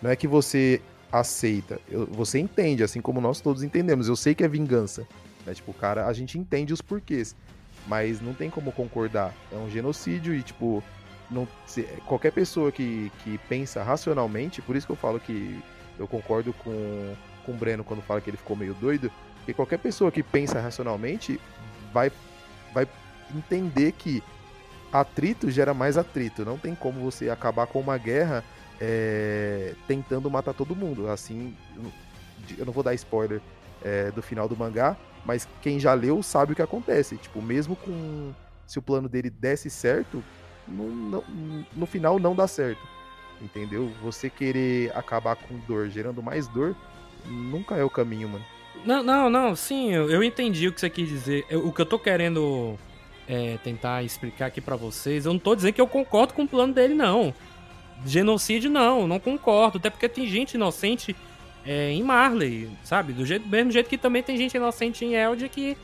[0.00, 1.80] Não é que você aceita.
[1.90, 4.08] Eu, você entende, assim como nós todos entendemos.
[4.08, 5.06] Eu sei que é vingança.
[5.44, 5.52] Né?
[5.52, 7.34] Tipo, cara, a gente entende os porquês.
[7.86, 9.34] Mas não tem como concordar.
[9.52, 10.82] É um genocídio e, tipo,
[11.30, 15.62] não, se, qualquer pessoa que, que pensa racionalmente, por isso que eu falo que
[15.98, 17.14] eu concordo com,
[17.44, 19.10] com o Breno quando fala que ele ficou meio doido,
[19.44, 21.40] que qualquer pessoa que pensa racionalmente
[21.92, 22.10] vai,
[22.72, 22.86] vai
[23.34, 24.22] entender que
[24.92, 26.44] atrito gera mais atrito.
[26.44, 28.44] Não tem como você acabar com uma guerra
[28.80, 31.08] é, tentando matar todo mundo.
[31.08, 31.56] Assim,
[32.56, 33.40] eu não vou dar spoiler
[33.82, 37.16] é, do final do mangá, mas quem já leu sabe o que acontece.
[37.16, 38.32] Tipo, mesmo com
[38.66, 40.22] se o plano dele desse certo,
[40.68, 41.24] no, no,
[41.74, 42.80] no final não dá certo.
[43.40, 43.90] Entendeu?
[44.02, 46.74] Você querer acabar com dor, gerando mais dor,
[47.24, 48.44] nunca é o caminho, mano.
[48.84, 51.44] Não, não, não, sim, eu, eu entendi o que você quis dizer.
[51.48, 52.76] Eu, o que eu tô querendo
[53.28, 56.48] é, tentar explicar aqui para vocês, eu não tô dizendo que eu concordo com o
[56.48, 57.34] plano dele, não.
[58.06, 59.78] Genocídio, não, não concordo.
[59.78, 61.14] Até porque tem gente inocente
[61.64, 63.12] é, em Marley, sabe?
[63.12, 65.76] Do jeito, mesmo jeito que também tem gente inocente em Eld que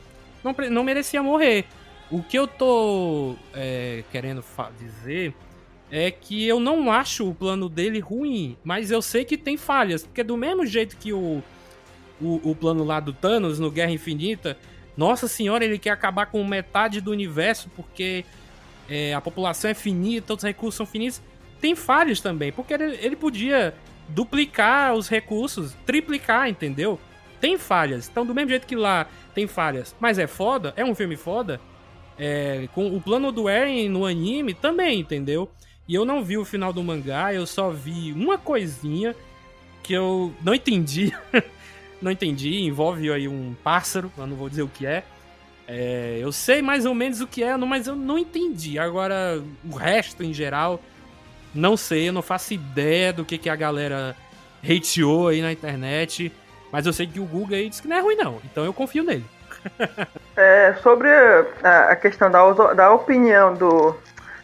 [0.43, 1.65] não, não merecia morrer.
[2.15, 4.45] O que eu tô é, querendo
[4.79, 5.35] dizer
[5.91, 10.07] é que eu não acho o plano dele ruim, mas eu sei que tem falhas.
[10.07, 11.43] Porque do mesmo jeito que o,
[12.23, 14.57] o, o plano lá do Thanos no Guerra Infinita,
[14.97, 18.25] nossa senhora, ele quer acabar com metade do universo porque
[18.89, 21.21] é, a população é finita, os recursos são finitos
[21.61, 23.75] tem falhas também, porque ele, ele podia
[24.09, 27.01] duplicar os recursos, triplicar, entendeu?
[27.41, 28.09] Tem falhas.
[28.09, 31.61] Então, do mesmo jeito que lá tem falhas, mas é foda, é um filme foda,
[32.19, 35.51] é, com o plano do Eren no anime também, entendeu?
[35.87, 39.15] E eu não vi o final do mangá, eu só vi uma coisinha
[39.83, 41.13] que eu não entendi.
[42.01, 45.05] não entendi, envolve aí um pássaro, eu não vou dizer o que é.
[45.69, 46.19] é.
[46.21, 48.79] Eu sei mais ou menos o que é, mas eu não entendi.
[48.79, 50.81] Agora, o resto em geral,
[51.55, 54.17] não sei, eu não faço ideia do que, que a galera
[54.63, 56.33] hateou aí na internet.
[56.73, 58.41] Mas eu sei que o Google aí disse que não é ruim, não.
[58.45, 59.25] Então eu confio nele.
[60.37, 61.09] É, sobre
[61.63, 63.97] a, questão da, da opinião do.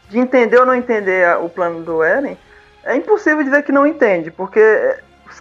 [0.08, 2.36] de entender ou não entender o plano do Eren,
[2.84, 4.60] é impossível dizer que não entende, porque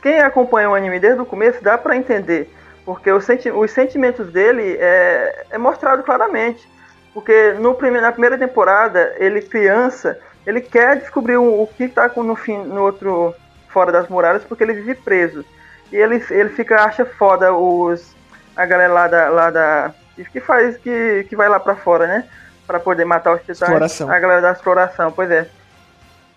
[0.02, 2.54] quem acompanha o anime desde o começo dá para entender.
[2.86, 6.68] Porque senti os sentimentos dele é, é mostrado claramente.
[7.14, 12.08] Porque no prime na primeira temporada, ele criança, ele quer descobrir o, o que está
[12.16, 13.36] no, fim, no outro
[13.68, 15.46] fora das muralhas porque ele vive preso.
[15.92, 18.16] E ele, ele fica, acha foda os.
[18.60, 19.30] A galera lá da.
[19.30, 19.94] Lá da
[20.34, 20.76] que faz.
[20.78, 22.26] Que, que vai lá pra fora, né?
[22.68, 23.62] Pra poder matar os titãs.
[23.62, 24.12] Exploração.
[24.12, 25.48] A galera da exploração, pois é.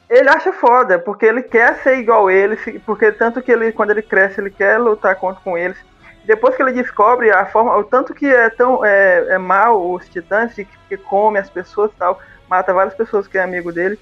[0.09, 2.55] Ele acha foda, porque ele quer ser igual ele,
[2.85, 5.77] porque tanto que ele, quando ele cresce, ele quer lutar contra com eles.
[6.25, 10.09] Depois que ele descobre a forma, o tanto que é tão é, é mal os
[10.09, 13.99] titãs, que, que come as pessoas tal, mata várias pessoas que é amigo dele.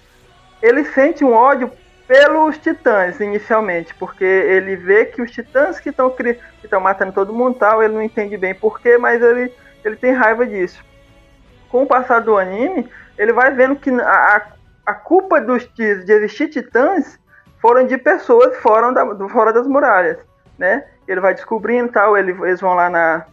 [0.60, 1.70] Ele sente um ódio
[2.10, 7.32] pelos titãs inicialmente, porque ele vê que os titãs que estão que estão matando todo
[7.32, 10.84] mundo tal, ele não entende bem porquê, mas ele, ele tem raiva disso.
[11.68, 14.44] Com o passar do anime, ele vai vendo que a,
[14.84, 17.16] a culpa dos, de, de existir titãs
[17.60, 20.18] foram de pessoas fora, da, fora das muralhas,
[20.58, 20.84] né?
[21.06, 23.24] Ele vai descobrindo tal, ele, eles vão lá na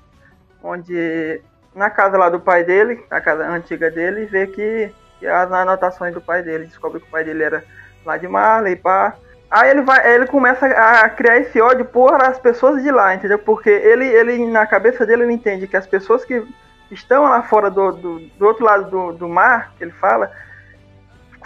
[0.61, 1.41] onde
[1.73, 5.51] na casa lá do pai dele, na casa antiga dele, e vê que, que as
[5.51, 7.63] anotações do pai dele, descobre que o pai dele era
[8.07, 9.15] lá de Marley, pá.
[9.49, 13.39] Aí ele vai, ele começa a criar esse ódio por as pessoas de lá, entendeu?
[13.39, 16.45] Porque ele, ele na cabeça dele ele entende que as pessoas que
[16.91, 20.31] estão lá fora do, do, do outro lado do, do mar, que ele fala,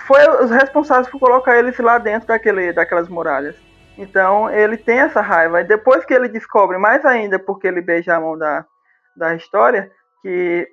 [0.07, 3.55] foi os responsáveis por colocar eles lá dentro daquele, daquelas muralhas.
[3.97, 5.61] Então ele tem essa raiva.
[5.61, 8.65] E depois que ele descobre mais ainda porque ele beija a mão da,
[9.15, 9.91] da história,
[10.23, 10.67] que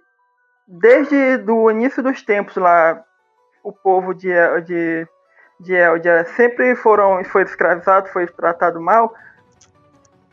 [0.66, 3.02] desde do início dos tempos lá,
[3.62, 4.30] o povo de,
[4.64, 5.06] de,
[5.60, 9.14] de Eldia sempre foram, foi escravizado, foi tratado mal,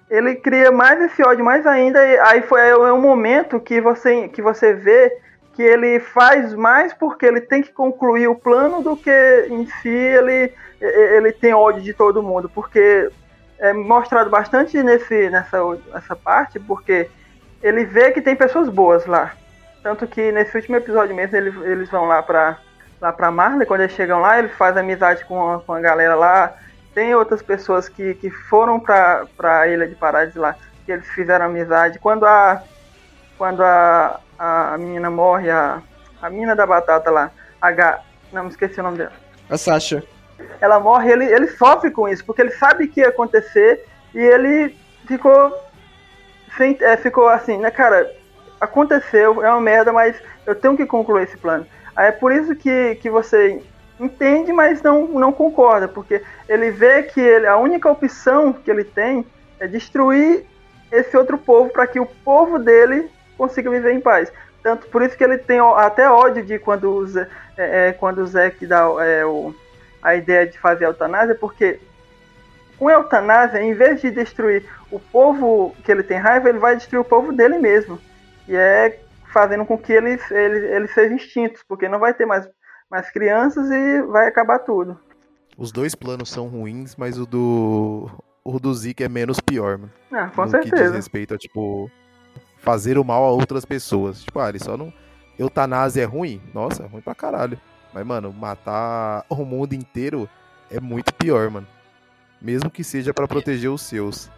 [0.10, 4.28] ele cria mais esse ódio mais ainda, e aí foi é um momento que você,
[4.28, 5.18] que você vê
[5.54, 9.90] que ele faz mais porque ele tem que concluir o plano do que em si
[9.90, 13.10] ele, ele tem ódio de todo mundo, porque
[13.58, 15.58] é mostrado bastante nesse, nessa,
[15.94, 17.10] nessa parte, porque
[17.64, 19.34] ele vê que tem pessoas boas lá.
[19.82, 22.60] Tanto que nesse último episódio mesmo eles, eles vão lá pra,
[23.02, 26.16] lá pra Marley, quando eles chegam lá, ele faz amizade com a, com a galera
[26.16, 26.54] lá.
[26.94, 30.56] Tem outras pessoas que, que foram pra, pra Ilha de Paradis lá,
[30.86, 32.00] que eles fizeram amizade.
[32.00, 32.64] Quando a,
[33.38, 35.82] quando a, a menina morre, a,
[36.22, 37.32] a menina da batata lá,
[37.62, 38.00] H,
[38.32, 39.12] não me esqueci o nome dela.
[39.50, 40.04] A Sasha.
[40.60, 44.76] Ela morre, ele, ele sofre com isso, porque ele sabe que ia acontecer e ele
[45.06, 45.64] ficou.
[46.58, 48.10] Sem, é, ficou assim, né, cara?
[48.60, 51.68] Aconteceu, é uma merda, mas eu tenho que concluir esse plano.
[51.98, 53.62] É por isso que, que você
[54.00, 58.84] entende, mas não, não concorda, porque ele vê que ele, a única opção que ele
[58.84, 59.26] tem
[59.60, 60.46] é destruir
[60.92, 64.32] esse outro povo para que o povo dele consiga viver em paz.
[64.62, 68.28] Tanto por isso que ele tem até ódio de quando o Zé, é, quando o
[68.28, 69.54] Zé que dá é, o,
[70.02, 71.80] a ideia de fazer a eutanásia, porque
[72.78, 76.76] com a eutanásia, em vez de destruir o povo que ele tem raiva, ele vai
[76.76, 78.00] destruir o povo dele mesmo.
[78.48, 79.00] E é
[79.36, 82.48] fazendo com que ele, ele, ele seja extinto, porque não vai ter mais,
[82.90, 84.98] mais crianças e vai acabar tudo.
[85.58, 88.10] Os dois planos são ruins, mas o do
[88.46, 89.92] o do Zeke é menos pior, mano.
[90.10, 90.76] Ah, com no certeza.
[90.76, 91.92] que diz respeito a, tipo,
[92.60, 94.24] fazer o mal a outras pessoas.
[94.24, 94.94] Tipo, ah, ele só não.
[95.38, 96.42] Eutanásia é ruim?
[96.54, 97.60] Nossa, é ruim pra caralho.
[97.94, 100.30] Mas, mano, matar o mundo inteiro
[100.72, 101.68] é muito pior, mano.
[102.42, 104.30] Mesmo que seja para proteger os seus.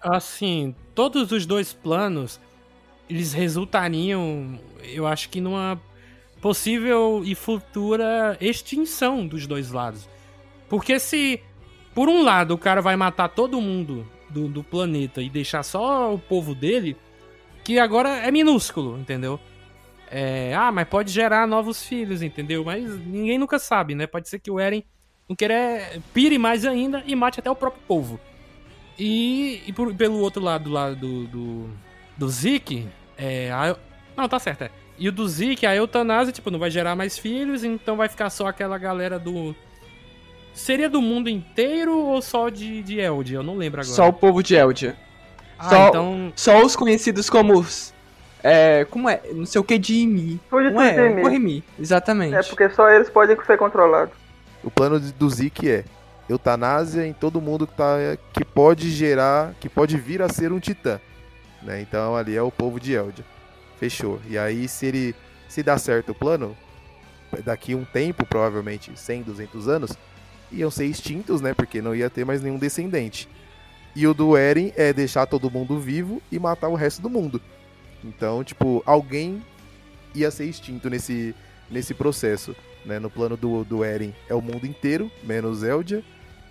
[0.00, 2.40] Assim, todos os dois planos,
[3.08, 5.80] eles resultariam, eu acho que numa
[6.40, 10.08] possível e futura extinção dos dois lados.
[10.68, 11.40] Porque se,
[11.94, 16.12] por um lado, o cara vai matar todo mundo do, do planeta e deixar só
[16.12, 16.96] o povo dele,
[17.64, 19.40] que agora é minúsculo, entendeu?
[20.10, 22.64] É, ah, mas pode gerar novos filhos, entendeu?
[22.64, 24.06] Mas ninguém nunca sabe, né?
[24.06, 24.84] Pode ser que o Eren
[25.28, 28.18] não querer pire mais ainda e mate até o próprio povo.
[28.98, 31.70] E, e por, pelo outro lado, lá do, do,
[32.18, 33.76] do Zeke, é, a,
[34.16, 34.70] não, tá certo, é.
[34.98, 38.28] E o do Zeke, a eutanásia, tipo, não vai gerar mais filhos, então vai ficar
[38.30, 39.54] só aquela galera do...
[40.52, 43.36] Seria do mundo inteiro ou só de, de Eldia?
[43.36, 43.94] Eu não lembro agora.
[43.94, 44.96] Só o povo de Eldia.
[45.56, 46.32] Ah, só, então...
[46.34, 47.94] só os conhecidos como os...
[48.42, 49.20] É, como é?
[49.32, 50.40] Não sei o que de Imi.
[50.50, 51.12] Não é?
[51.12, 51.62] de Imi.
[51.78, 52.34] Exatamente.
[52.34, 54.14] É porque só eles podem ser controlados.
[54.64, 55.84] O plano do Zeke é
[56.28, 57.96] eutanásia em todo mundo que, tá,
[58.32, 61.00] que pode gerar, que pode vir a ser um titã.
[61.62, 61.80] Né?
[61.80, 63.24] Então ali é o povo de Eldia.
[63.78, 64.20] Fechou.
[64.28, 65.14] E aí se ele
[65.48, 66.56] se dá certo o plano,
[67.44, 69.92] daqui um tempo, provavelmente 100, 200 anos,
[70.50, 71.54] iam ser extintos, né?
[71.54, 73.28] Porque não ia ter mais nenhum descendente.
[73.94, 77.40] E o do Eren é deixar todo mundo vivo e matar o resto do mundo.
[78.04, 79.42] Então, tipo, alguém
[80.14, 81.34] ia ser extinto nesse,
[81.70, 82.54] nesse processo.
[82.84, 82.98] Né?
[82.98, 86.02] No plano do, do Eren é o mundo inteiro, menos Eldia.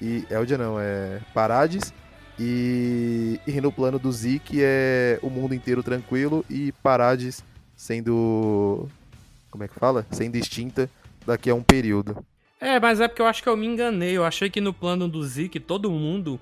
[0.01, 0.25] E.
[0.29, 1.93] Eldia não, é Parades.
[2.39, 7.43] E, e no plano do Zeke é o mundo inteiro tranquilo e Parades
[7.75, 8.87] sendo.
[9.49, 10.05] Como é que fala?
[10.11, 10.89] Sendo extinta
[11.25, 12.23] daqui a um período.
[12.59, 14.15] É, mas é porque eu acho que eu me enganei.
[14.17, 16.39] Eu achei que no plano do Zeke todo mundo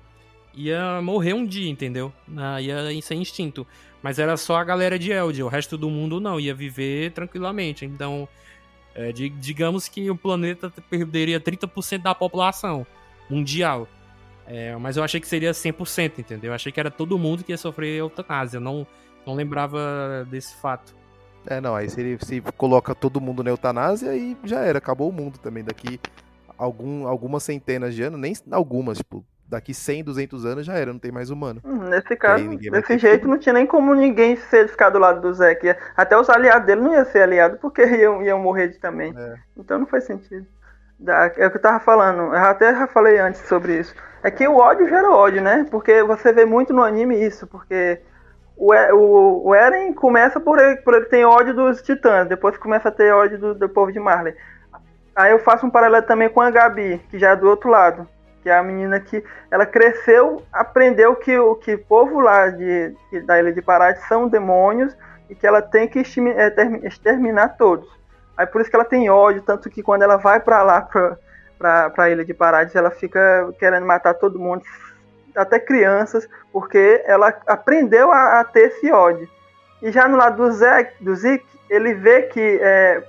[0.54, 2.12] ia morrer um dia, entendeu?
[2.36, 3.66] Ah, ia ser instinto.
[4.02, 7.84] Mas era só a galera de Eldia, o resto do mundo não, ia viver tranquilamente.
[7.84, 8.28] Então,
[8.94, 12.86] é, di- digamos que o planeta perderia 30% da população
[13.28, 13.88] mundial.
[14.46, 16.50] É, mas eu achei que seria 100%, entendeu?
[16.50, 18.58] Eu achei que era todo mundo que ia sofrer eutanásia.
[18.58, 18.86] Eu não,
[19.26, 20.94] não lembrava desse fato.
[21.46, 25.08] É, não, aí se ele se coloca todo mundo na eutanásia e já era, acabou
[25.08, 25.64] o mundo também.
[25.64, 26.00] Daqui
[26.58, 30.98] algum, algumas centenas de anos, nem algumas, tipo, daqui 100, 200 anos já era, não
[30.98, 31.60] tem mais humano.
[31.64, 33.30] Hum, Nesse caso, desse jeito, filho.
[33.30, 35.58] não tinha nem como ninguém ser ficar do lado do Zé.
[35.96, 39.14] Até os aliados dele não iam ser aliados, porque iam, iam morrer de também.
[39.16, 39.34] É.
[39.56, 40.46] Então não faz sentido.
[40.98, 43.94] Da- é o que eu tava falando, eu até já falei antes sobre isso.
[44.26, 45.64] É que o ódio gera ódio, né?
[45.70, 48.00] Porque você vê muito no anime isso, porque
[48.56, 52.88] o, o, o Eren começa por ele, por ele ter ódio dos titãs, depois começa
[52.88, 54.34] a ter ódio do, do povo de Marley.
[55.14, 58.08] Aí eu faço um paralelo também com a Gabi, que já é do outro lado.
[58.42, 63.38] Que é a menina que ela cresceu, aprendeu que o que povo lá de, da
[63.38, 64.92] Ilha de Parade são demônios
[65.30, 66.02] e que ela tem que
[66.56, 67.88] termi- exterminar todos.
[68.36, 71.16] Aí por isso que ela tem ódio, tanto que quando ela vai pra lá, pra,
[71.58, 74.62] pra, pra Ilha de Parades, ela fica querendo matar todo mundo,
[75.34, 79.28] até crianças, porque ela aprendeu a, a ter esse ódio.
[79.82, 83.02] E já no lado do Zé, do Zeke, ele vê que é,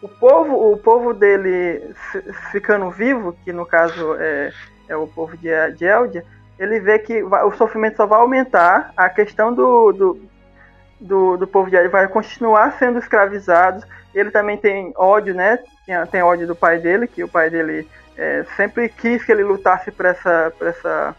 [0.00, 4.50] o povo, o povo dele fi- ficando vivo, que no caso é,
[4.88, 6.24] é o povo de, de Eldia,
[6.58, 10.20] ele vê que vai- o sofrimento só vai aumentar, a questão do, do,
[10.98, 15.58] do, do povo de Eldia vai continuar sendo escravizados, ele também tem ódio, né?
[15.90, 19.42] Tem, tem ódio do pai dele, que o pai dele é, sempre quis que ele
[19.42, 21.16] lutasse por essa, por essa,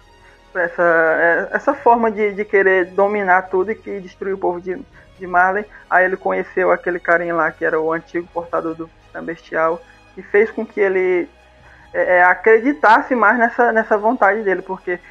[0.50, 4.62] por essa, é, essa forma de, de querer dominar tudo e que destruir o povo
[4.62, 4.82] de,
[5.20, 5.66] de Marley.
[5.90, 9.82] Aí ele conheceu aquele carinha lá que era o antigo portador do Titã Bestial
[10.16, 11.28] e fez com que ele
[11.94, 15.02] é, é, acreditasse mais nessa, nessa vontade dele, porque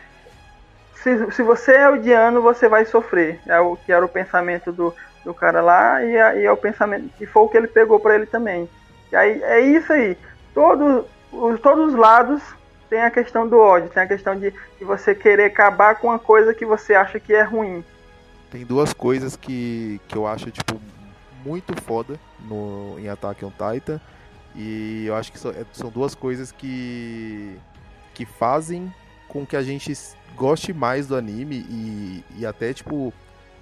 [0.94, 3.38] se, se você é odiano, você vai sofrer.
[3.46, 7.11] É o que era o pensamento do, do cara lá e, e é o pensamento
[7.20, 8.66] e foi o que ele pegou para ele também.
[9.12, 10.16] E aí é isso aí.
[10.55, 12.42] Todo os, todos os lados
[12.88, 16.18] tem a questão do ódio, tem a questão de, de você querer acabar com uma
[16.18, 17.85] coisa que você acha que é ruim.
[18.51, 20.81] Tem duas coisas que, que eu acho, tipo,
[21.44, 24.01] muito foda no, em Attack on Titan.
[24.57, 27.57] E eu acho que são, é, são duas coisas que,
[28.12, 28.92] que fazem
[29.29, 29.92] com que a gente
[30.35, 33.12] goste mais do anime e, e até, tipo,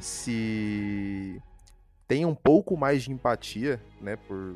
[0.00, 1.42] se
[2.06, 4.54] tenha um pouco mais de empatia, né, por,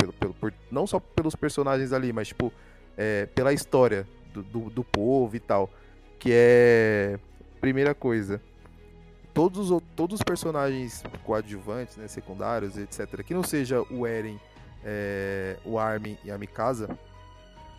[0.00, 2.52] pelo, pelo, por, não só pelos personagens ali, mas, tipo,
[2.96, 5.70] é, pela história do, do, do, povo e tal.
[6.18, 7.18] Que é.
[7.60, 8.40] Primeira coisa.
[9.34, 14.40] Todos os, todos os personagens coadjuvantes, né, secundários, etc., que não seja o Eren,
[14.82, 16.88] é, o Armin e a Mikasa,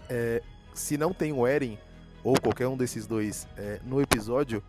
[0.08, 0.42] é,
[0.74, 1.78] se não tem o Eren,
[2.24, 4.64] ou qualquer um desses dois é, no episódio,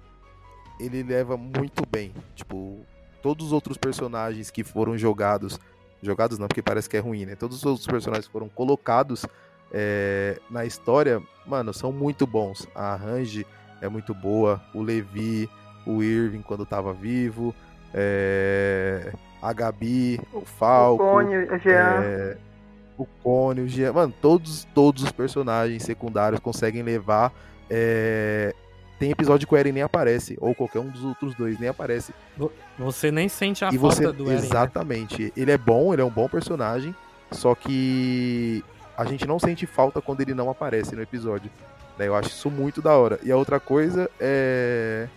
[0.80, 2.12] ele leva muito bem.
[2.34, 2.80] Tipo,
[3.22, 5.58] todos os outros personagens que foram jogados.
[6.02, 7.36] Jogados não, porque parece que é ruim, né?
[7.36, 9.24] Todos os outros personagens que foram colocados
[9.72, 12.66] é, na história, mano, são muito bons.
[12.74, 13.46] A Range
[13.80, 15.48] é muito boa, o Levi,
[15.86, 17.54] o Irving quando tava vivo,
[17.94, 22.02] é, a Gabi, o Falco, o Cone, o Jean.
[22.02, 22.36] É,
[22.98, 23.92] o Cone, o Jean.
[23.92, 27.32] Mano, todos, todos os personagens secundários conseguem levar.
[29.02, 32.14] Tem episódio que o Eren nem aparece, ou qualquer um dos outros dois nem aparece.
[32.78, 34.38] Você nem sente a e falta você, do Eren.
[34.38, 34.46] Né?
[34.46, 35.24] Exatamente.
[35.24, 35.30] Né?
[35.36, 36.94] Ele é bom, ele é um bom personagem,
[37.32, 38.64] só que
[38.96, 41.50] a gente não sente falta quando ele não aparece no episódio.
[41.98, 42.06] Né?
[42.06, 43.18] Eu acho isso muito da hora.
[43.24, 45.08] E a outra coisa é,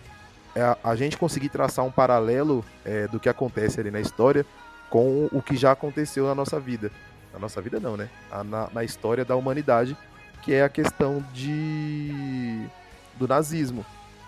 [0.56, 4.48] é a, a, gente conseguir traçar um paralelo é, do que acontece ali na história
[4.90, 6.92] com o que já aconteceu na nossa vida.
[7.32, 8.10] Na nossa vida não, né?
[8.46, 9.96] Na, na história da humanidade,
[10.42, 12.68] que é a questão de
[13.16, 13.86] do nazismo,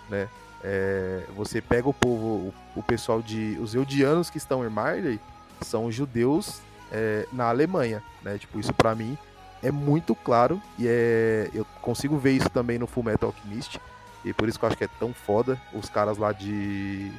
[0.08, 0.28] né?
[0.62, 5.20] É, você pega o povo, o, o, pessoal de os eudianos que estão em Marley
[5.62, 8.38] são judeus é, na Alemanha, né?
[8.38, 9.16] Tipo isso para mim
[9.62, 13.80] é muito claro e é eu consigo ver isso também no Full Metal Alchemist
[14.24, 17.10] e por isso que eu acho que é tão foda os caras lá de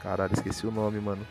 [0.00, 1.26] caralho esqueci o nome mano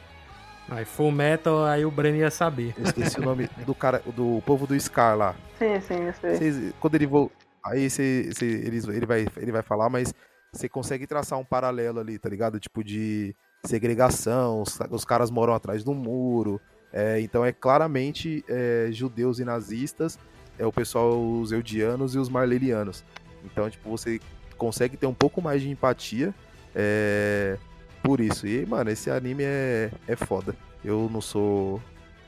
[0.70, 4.42] aí Full Metal aí o Breno ia saber eu esqueci o nome do cara do
[4.46, 7.32] povo do Scar lá sim sim eu sei Vocês, quando ele vo...
[7.66, 10.14] aí você, ele, ele vai ele vai falar mas
[10.54, 15.54] você consegue traçar um paralelo ali tá ligado tipo de segregação os, os caras moram
[15.54, 16.60] atrás do muro
[16.94, 20.20] é, então é claramente é, judeus e nazistas,
[20.60, 23.04] é o pessoal, os eudianos e os marlelianos.
[23.46, 24.20] Então, tipo, você
[24.58, 26.34] consegue ter um pouco mais de empatia
[26.76, 27.58] é,
[28.04, 28.46] por isso.
[28.46, 30.56] E, mano, esse anime é, é foda.
[30.84, 31.82] Eu não sou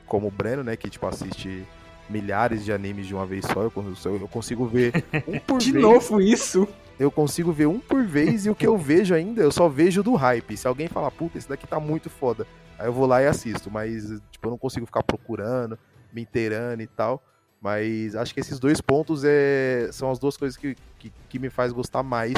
[0.07, 1.65] como o Breno, né, que, tipo, assiste
[2.09, 3.63] milhares de animes de uma vez só.
[3.63, 3.71] Eu,
[4.05, 4.93] eu consigo ver
[5.27, 5.83] um por de vez.
[5.83, 6.67] De novo isso?
[6.99, 10.03] Eu consigo ver um por vez e o que eu vejo ainda, eu só vejo
[10.03, 10.55] do hype.
[10.55, 12.45] Se alguém falar, puta, esse daqui tá muito foda,
[12.77, 15.77] Aí eu vou lá e assisto, mas tipo, eu não consigo ficar procurando,
[16.11, 17.23] me inteirando e tal.
[17.61, 21.49] Mas acho que esses dois pontos é, são as duas coisas que, que, que me
[21.49, 22.33] faz gostar mais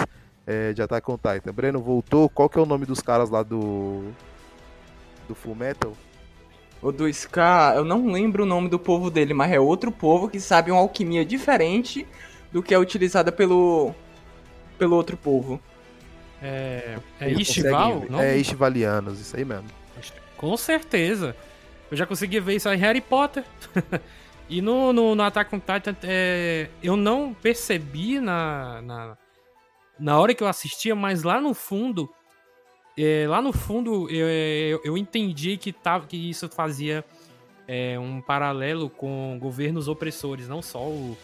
[0.45, 1.51] é, de Attack on Titan.
[1.51, 4.03] Breno voltou, qual que é o nome dos caras lá do
[5.27, 5.93] do Full Metal?
[6.85, 10.29] O do Ska, eu não lembro o nome do povo dele, mas é outro povo
[10.29, 12.05] que sabe uma alquimia diferente
[12.53, 13.91] do que é utilizada pelo
[14.77, 15.59] pelo outro povo.
[16.39, 18.05] É, é Ishval?
[18.19, 19.67] É Ishvalianos, isso aí mesmo.
[20.37, 21.35] Com certeza.
[21.89, 23.43] Eu já consegui ver isso em Harry Potter.
[24.47, 29.17] e no, no, no Attack on Titan, é, eu não percebi na, na,
[29.99, 32.13] na hora que eu assistia, mas lá no fundo,
[32.97, 37.03] é, lá no fundo eu, eu, eu, entendi que, tava, que isso fazia
[37.67, 41.17] é, um paralelo com governos opressores, não só o,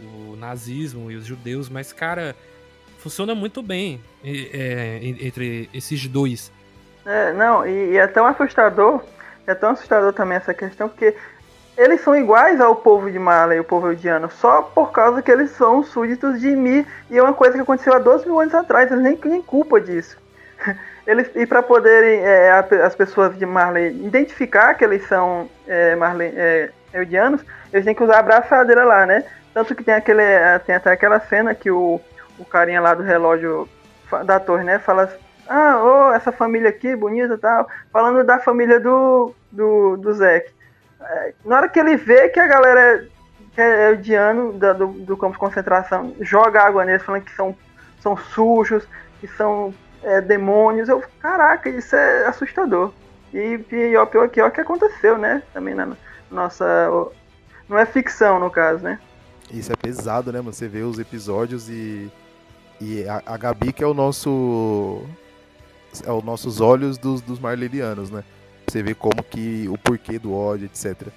[0.00, 2.36] o nazismo e os judeus, mas, cara,
[2.98, 6.52] funciona muito bem é, entre esses dois.
[7.04, 9.02] É, não, e, e, é tão assustador,
[9.46, 11.14] é tão assustador também essa questão, porque
[11.76, 15.50] eles são iguais ao povo de Marley, o povo indiano, só por causa que eles
[15.52, 18.90] são súditos de Mi, e é uma coisa que aconteceu há 12 mil anos atrás,
[18.90, 20.16] eles nem têm culpa disso.
[21.06, 22.50] Eles, e para poderem é,
[22.84, 27.40] as pessoas de Marley identificar que eles são é, Marley, é, eudianos,
[27.72, 29.24] eles têm que usar a braçadeira lá, né?
[29.54, 31.98] Tanto que tem, aquele, é, tem até aquela cena que o,
[32.38, 33.66] o carinha lá do relógio
[34.26, 35.10] da torre, né, fala
[35.48, 37.66] ah, oh, essa família aqui, bonita e tal.
[37.90, 40.22] Falando da família do, do, do.
[40.22, 40.44] É,
[41.44, 43.08] na hora que ele vê que a galera
[43.54, 47.56] que é odiano do, do campo de concentração joga água neles, falando que são,
[48.00, 48.86] são sujos,
[49.20, 49.72] que são
[50.02, 52.92] é, demônios, eu, caraca, isso é assustador.
[53.32, 55.42] E pior, pior, pior que aconteceu, né?
[55.52, 55.96] Também na
[56.30, 56.64] nossa.
[57.68, 58.98] Não é ficção, no caso, né?
[59.50, 60.52] Isso é pesado, né, mano?
[60.52, 62.10] Você vê os episódios e.
[62.80, 65.04] E a, a Gabi, que é o nosso
[66.06, 68.22] aos nossos olhos dos, dos marlelianos, né?
[68.66, 71.08] Você ver como que o porquê do ódio, etc.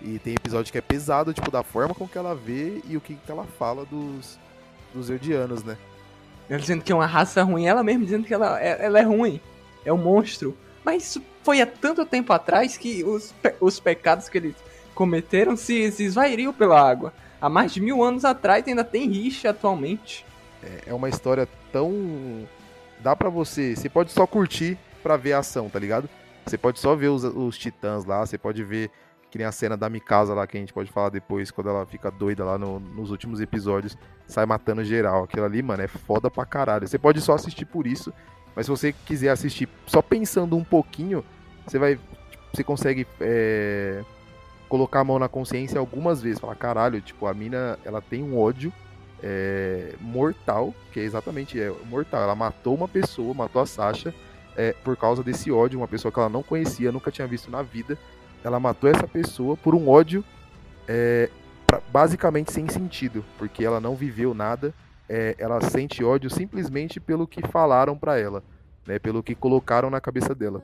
[0.00, 3.00] E tem episódio que é pesado, tipo, da forma com que ela vê e o
[3.00, 4.38] que, que ela fala dos,
[4.92, 5.76] dos Eldianos, né?
[6.48, 9.02] Ela dizendo que é uma raça ruim, ela mesma dizendo que ela, é, ela é
[9.02, 9.40] ruim,
[9.84, 10.56] é um monstro.
[10.84, 14.54] Mas isso foi há tanto tempo atrás que os, os pecados que eles
[14.94, 17.12] cometeram se, se esvairiam pela água.
[17.40, 20.24] Há mais de mil anos atrás ainda tem rixa atualmente.
[20.62, 22.46] É, é uma história tão.
[23.00, 23.74] Dá pra você.
[23.76, 26.08] Você pode só curtir pra ver a ação, tá ligado?
[26.46, 28.90] Você pode só ver os, os titãs lá, você pode ver
[29.34, 31.84] que nem a cena da Mikasa lá, que a gente pode falar depois, quando ela
[31.84, 35.24] fica doida lá no, nos últimos episódios, sai matando geral.
[35.24, 36.86] Aquilo ali, mano, é foda pra caralho.
[36.86, 38.14] Você pode só assistir por isso,
[38.54, 41.24] mas se você quiser assistir só pensando um pouquinho,
[41.66, 41.98] você vai.
[42.52, 44.04] Você consegue é,
[44.68, 46.38] colocar a mão na consciência algumas vezes.
[46.38, 48.72] Falar, caralho, tipo, a mina ela tem um ódio
[49.20, 52.22] é, mortal, que é exatamente é, mortal.
[52.22, 54.14] Ela matou uma pessoa, matou a Sasha.
[54.56, 57.60] É, por causa desse ódio, uma pessoa que ela não conhecia, nunca tinha visto na
[57.62, 57.98] vida,
[58.44, 60.22] ela matou essa pessoa por um ódio
[60.86, 61.30] é,
[61.66, 64.74] pra, basicamente sem sentido, porque ela não viveu nada,
[65.08, 68.44] é, ela sente ódio simplesmente pelo que falaram para ela,
[68.86, 70.62] né, pelo que colocaram na cabeça dela.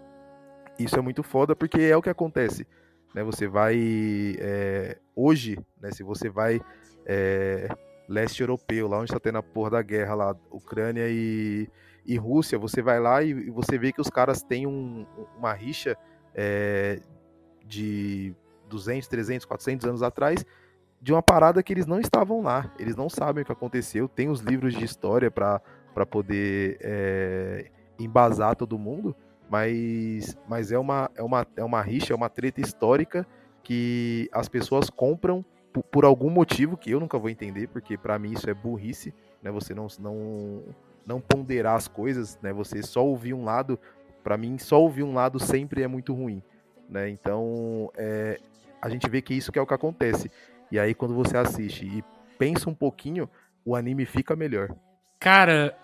[0.78, 2.66] Isso é muito foda porque é o que acontece.
[3.14, 3.76] Né, você vai.
[4.38, 6.60] É, hoje, né, se você vai.
[7.06, 7.68] É,
[8.10, 11.68] leste europeu, lá onde está tendo a porra da guerra lá, Ucrânia e,
[12.04, 15.06] e Rússia, você vai lá e, e você vê que os caras têm um,
[15.38, 15.96] uma rixa
[16.34, 17.00] é,
[17.70, 18.34] de
[18.68, 20.44] 200, 300, 400 anos atrás,
[21.00, 24.28] de uma parada que eles não estavam lá, eles não sabem o que aconteceu, tem
[24.28, 29.14] os livros de história para poder é, embasar todo mundo,
[29.48, 33.26] mas, mas é, uma, é, uma, é uma rixa, é uma treta histórica
[33.62, 38.18] que as pessoas compram por, por algum motivo que eu nunca vou entender, porque para
[38.18, 39.50] mim isso é burrice, né?
[39.50, 40.62] Você não, não,
[41.06, 42.52] não ponderar as coisas, né?
[42.52, 43.78] Você só ouvir um lado,
[44.22, 46.42] para mim só ouvir um lado sempre é muito ruim.
[46.90, 47.08] Né?
[47.08, 48.38] Então, é,
[48.82, 50.30] a gente vê que isso que é o que acontece.
[50.70, 52.04] E aí, quando você assiste e
[52.38, 53.28] pensa um pouquinho,
[53.64, 54.74] o anime fica melhor.
[55.18, 55.76] Cara,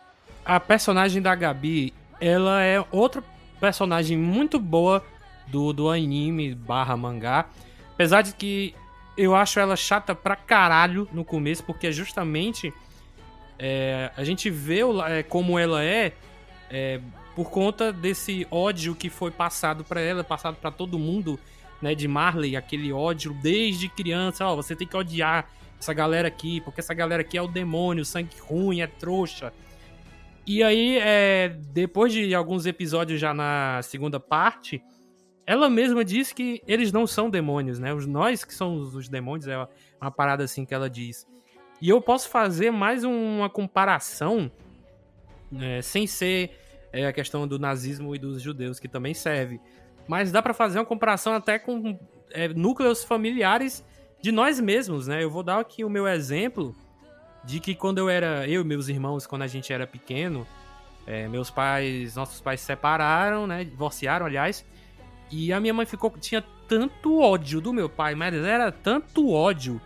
[0.44, 3.22] a personagem da Gabi, ela é outra
[3.60, 5.04] personagem muito boa
[5.46, 7.46] do, do anime barra mangá.
[7.94, 8.74] Apesar de que
[9.16, 12.72] eu acho ela chata pra caralho no começo, porque justamente
[13.58, 16.12] é, a gente vê é, como ela é,
[16.70, 17.00] é
[17.36, 21.38] por conta desse ódio que foi passado para ela, passado para todo mundo,
[21.82, 25.46] né, de Marley, aquele ódio desde criança, ó, você tem que odiar
[25.78, 29.52] essa galera aqui, porque essa galera aqui é o demônio, sangue ruim, é trouxa.
[30.46, 34.82] E aí, é, depois de alguns episódios já na segunda parte,
[35.46, 37.92] ela mesma diz que eles não são demônios, né?
[37.92, 39.68] Os nós que somos os demônios, é
[40.00, 41.26] uma parada assim que ela diz.
[41.82, 44.50] E eu posso fazer mais uma comparação,
[45.60, 46.65] é, sem ser
[46.96, 49.60] é a questão do nazismo e dos judeus, que também serve.
[50.08, 51.98] Mas dá para fazer uma comparação até com
[52.30, 53.84] é, núcleos familiares
[54.20, 55.22] de nós mesmos, né?
[55.22, 56.74] Eu vou dar aqui o meu exemplo
[57.44, 60.46] de que quando eu era, eu e meus irmãos, quando a gente era pequeno,
[61.06, 63.64] é, meus pais, nossos pais se separaram, né?
[63.64, 64.64] Divorciaram, aliás.
[65.30, 69.80] E a minha mãe ficou, tinha tanto ódio do meu pai, mas era tanto ódio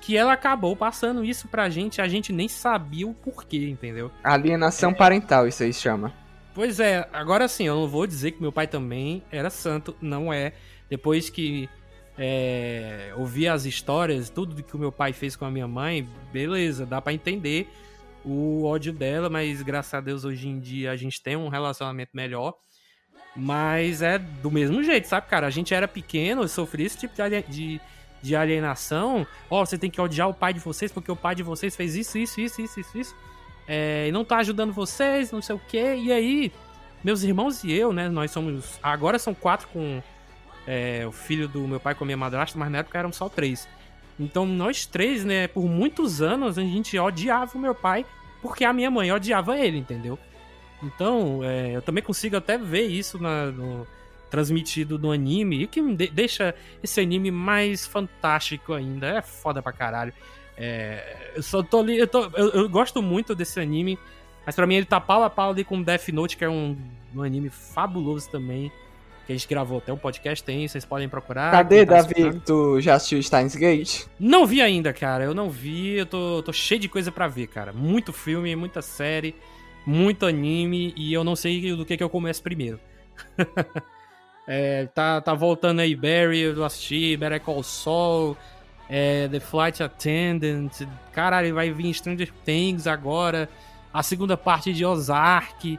[0.00, 4.10] que ela acabou passando isso pra gente, a gente nem sabia o porquê, entendeu?
[4.22, 4.94] Alienação é...
[4.94, 6.12] parental, isso aí chama.
[6.56, 10.32] Pois é, agora sim, eu não vou dizer que meu pai também era santo, não
[10.32, 10.54] é.
[10.88, 11.68] Depois que
[12.16, 16.86] é, ouvi as histórias, tudo que o meu pai fez com a minha mãe, beleza,
[16.86, 17.68] dá para entender
[18.24, 22.12] o ódio dela, mas graças a Deus hoje em dia a gente tem um relacionamento
[22.14, 22.54] melhor.
[23.36, 25.46] Mas é do mesmo jeito, sabe, cara?
[25.46, 27.14] A gente era pequeno, eu sofri esse tipo
[27.50, 27.78] de,
[28.22, 29.26] de alienação.
[29.50, 31.76] Ó, oh, você tem que odiar o pai de vocês porque o pai de vocês
[31.76, 33.35] fez isso, isso, isso, isso, isso, isso
[33.66, 35.94] é, não tá ajudando vocês, não sei o que.
[35.94, 36.52] E aí,
[37.02, 38.08] meus irmãos e eu, né?
[38.08, 38.78] Nós somos.
[38.82, 40.02] Agora são quatro com
[40.66, 43.28] é, o filho do meu pai com a minha madrasta, mas na época eram só
[43.28, 43.68] três.
[44.18, 48.06] Então nós três, né, por muitos anos a gente odiava o meu pai
[48.40, 50.18] porque a minha mãe odiava ele, entendeu?
[50.82, 53.86] Então, é, eu também consigo até ver isso na, no,
[54.30, 59.06] transmitido no anime, e que de, deixa esse anime mais fantástico ainda.
[59.08, 60.12] É foda pra caralho.
[60.56, 61.98] É, eu só tô ali.
[61.98, 63.98] Eu, tô, eu, eu, gosto muito desse anime,
[64.44, 66.76] mas pra mim ele tá pau a pau ali com Death Note, que é um,
[67.14, 68.72] um anime fabuloso também.
[69.26, 71.50] Que a gente gravou até um podcast, tem, vocês podem procurar.
[71.50, 72.40] Cadê, tá Davi?
[72.46, 74.04] Tu já assistiu Steins Gate?
[74.20, 75.24] Não vi ainda, cara.
[75.24, 77.72] Eu não vi, eu tô, tô cheio de coisa para ver, cara.
[77.72, 79.34] Muito filme, muita série,
[79.84, 82.78] muito anime, e eu não sei do que, que eu começo primeiro.
[84.46, 88.36] é, tá, tá voltando aí Barry, eu assisti, Better Call Saul,
[88.88, 90.70] é, The Flight Attendant,
[91.12, 93.48] caralho, vai vir Stranger Things agora,
[93.92, 95.78] a segunda parte de Ozark.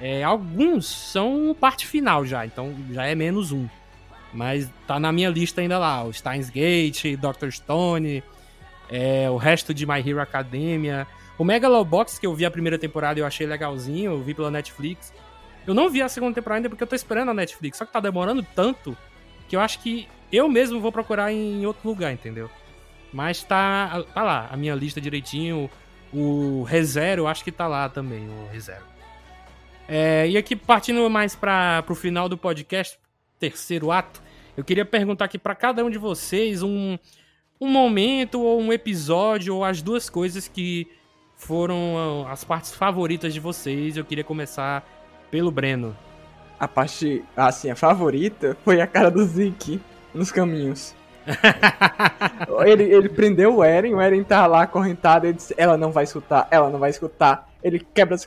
[0.00, 3.68] É, alguns são parte final já, então já é menos um.
[4.32, 6.04] Mas tá na minha lista ainda lá.
[6.04, 7.50] O Steins Gate, Dr.
[7.50, 8.22] Stone,
[8.88, 11.06] é, o resto de My Hero Academia.
[11.36, 15.12] O Megalobox, que eu vi a primeira temporada eu achei legalzinho, eu vi pela Netflix.
[15.66, 17.78] Eu não vi a segunda temporada ainda porque eu tô esperando a Netflix.
[17.78, 18.96] Só que tá demorando tanto
[19.48, 22.50] que eu acho que eu mesmo vou procurar em outro lugar, entendeu?
[23.12, 25.70] Mas tá, tá lá, a minha lista direitinho.
[26.12, 28.84] O ReZero, acho que tá lá também, o ReZero.
[29.88, 32.98] É, e aqui, partindo mais para pro final do podcast,
[33.38, 34.22] terceiro ato,
[34.56, 36.98] eu queria perguntar aqui para cada um de vocês um,
[37.60, 40.86] um momento ou um episódio ou as duas coisas que
[41.36, 43.96] foram as partes favoritas de vocês.
[43.96, 44.84] Eu queria começar
[45.30, 45.96] pelo Breno.
[46.58, 49.80] A parte, assim, a favorita foi a cara do Zeke
[50.14, 50.94] nos caminhos.
[52.66, 56.04] ele, ele prendeu o Eren, o Eren tá lá acorrentado, ele disse, ela não vai
[56.04, 57.48] escutar, ela não vai escutar.
[57.62, 58.26] Ele quebra, as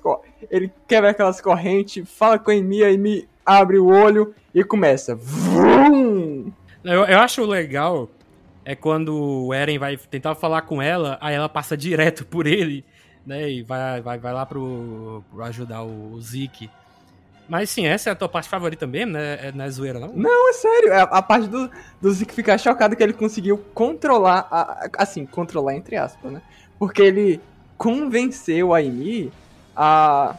[0.49, 5.15] ele quebra aquelas correntes, fala com a Emi, a Emi abre o olho e começa.
[5.15, 6.51] Vrum!
[6.83, 8.09] Eu, eu acho legal
[8.65, 12.85] é quando o Eren vai tentar falar com ela, aí ela passa direto por ele,
[13.25, 13.49] né?
[13.49, 16.69] E vai, vai, vai lá pro, pro ajudar o, o Zeke.
[17.47, 19.47] Mas sim, essa é a tua parte favorita mesmo, né?
[19.47, 20.13] É, não é zoeira, não?
[20.13, 20.93] Não, é sério.
[20.93, 21.69] É a, a parte do,
[22.01, 26.41] do Zeke ficar chocado que ele conseguiu controlar, a, assim, controlar entre aspas, né?
[26.79, 27.41] Porque ele
[27.77, 29.31] convenceu a Amy
[29.75, 30.35] a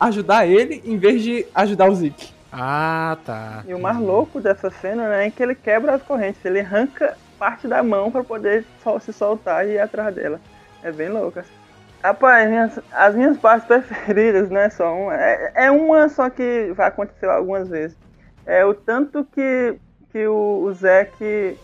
[0.00, 2.32] ajudar ele em vez de ajudar o Zeke.
[2.52, 3.64] Ah, tá.
[3.66, 7.16] E o mais louco dessa cena né, é que ele quebra as correntes, ele arranca
[7.38, 8.64] parte da mão para poder
[9.00, 10.40] se soltar e ir atrás dela.
[10.82, 11.38] É bem louco.
[11.38, 11.50] Assim.
[12.02, 17.26] Rapaz, minhas, as minhas partes preferidas, né, são é, é uma só que vai acontecer
[17.26, 17.96] algumas vezes.
[18.44, 19.76] É o tanto que,
[20.12, 21.16] que o, o Zack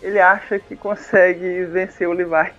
[0.02, 2.52] ele acha que consegue vencer o Levi.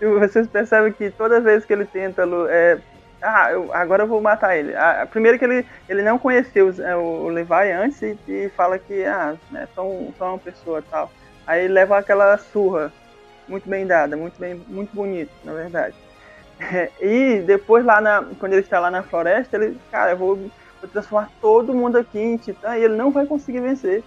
[0.00, 2.78] E vocês percebem que toda vez que ele tenta é,
[3.22, 4.74] ah, eu, agora eu vou matar ele.
[4.74, 9.04] Ah, primeiro que ele, ele não conheceu o, o Levi antes e, e, fala que
[9.04, 11.10] ah, é só, um, só uma pessoa tal.
[11.46, 12.92] Aí leva aquela surra
[13.48, 15.94] muito bem dada, muito bem, muito bonito, na verdade.
[16.60, 20.36] É, e depois lá na, quando ele está lá na floresta, ele, cara, eu vou,
[20.36, 24.02] vou transformar todo mundo aqui em titã e ele não vai conseguir vencer.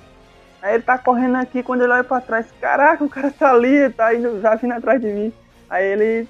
[0.61, 3.89] Aí ele tá correndo aqui, quando ele olha para trás, caraca, o cara tá ali,
[3.89, 5.33] tá indo, já vindo atrás de mim.
[5.69, 6.27] Aí ele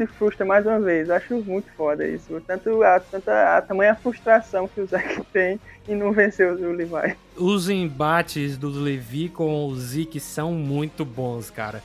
[0.00, 1.10] se frustra mais uma vez.
[1.10, 2.40] Acho muito foda isso.
[2.46, 7.16] Tanto a, tanto a, tamanha frustração que o Zack tem em não vencer o Levi.
[7.36, 11.82] Os embates do Levi com o Zeke são muito bons, cara.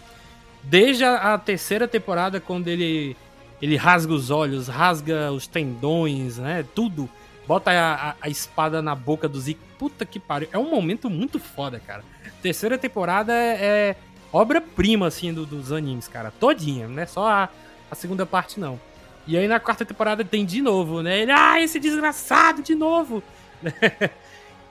[0.63, 3.15] Desde a terceira temporada, quando ele,
[3.62, 6.66] ele rasga os olhos, rasga os tendões, né?
[6.76, 7.10] Tudo.
[7.47, 9.60] Bota a, a, a espada na boca do Zeke.
[9.78, 10.49] Puta que pariu.
[10.51, 12.03] É um momento muito foda, cara.
[12.41, 13.95] Terceira temporada é, é
[14.32, 16.32] obra-prima, assim, do, dos animes, cara.
[16.39, 17.49] Todinha, não é só a,
[17.89, 18.80] a segunda parte não.
[19.28, 21.22] E aí na quarta temporada tem de novo, né?
[21.22, 23.24] Ele, ah, esse desgraçado de novo!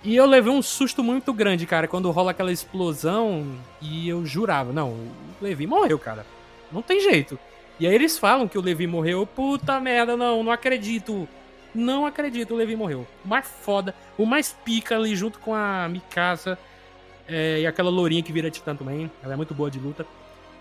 [0.03, 4.72] e eu levei um susto muito grande, cara, quando rola aquela explosão e eu jurava,
[4.72, 5.11] não, o
[5.41, 6.24] Levi morreu, cara.
[6.70, 7.39] Não tem jeito.
[7.78, 9.26] E aí eles falam que o Levi morreu.
[9.26, 11.28] Puta merda, não, não acredito.
[11.74, 13.06] Não acredito, o Levi morreu.
[13.24, 16.56] O mais foda, o mais pica ali junto com a Mikasa
[17.26, 19.10] é, e aquela lourinha que vira titã também.
[19.22, 20.06] Ela é muito boa de luta.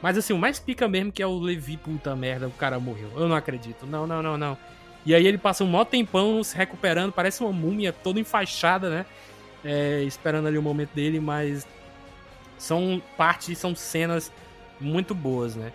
[0.01, 3.11] Mas assim, o mais pica mesmo que é o Levi, puta merda, o cara morreu.
[3.15, 3.85] Eu não acredito.
[3.85, 4.57] Não, não, não, não.
[5.05, 9.05] E aí ele passa um maior tempão se recuperando, parece uma múmia toda enfaixada, né?
[9.63, 11.67] É, esperando ali o momento dele, mas
[12.57, 14.31] são partes, são cenas
[14.79, 15.71] muito boas, né?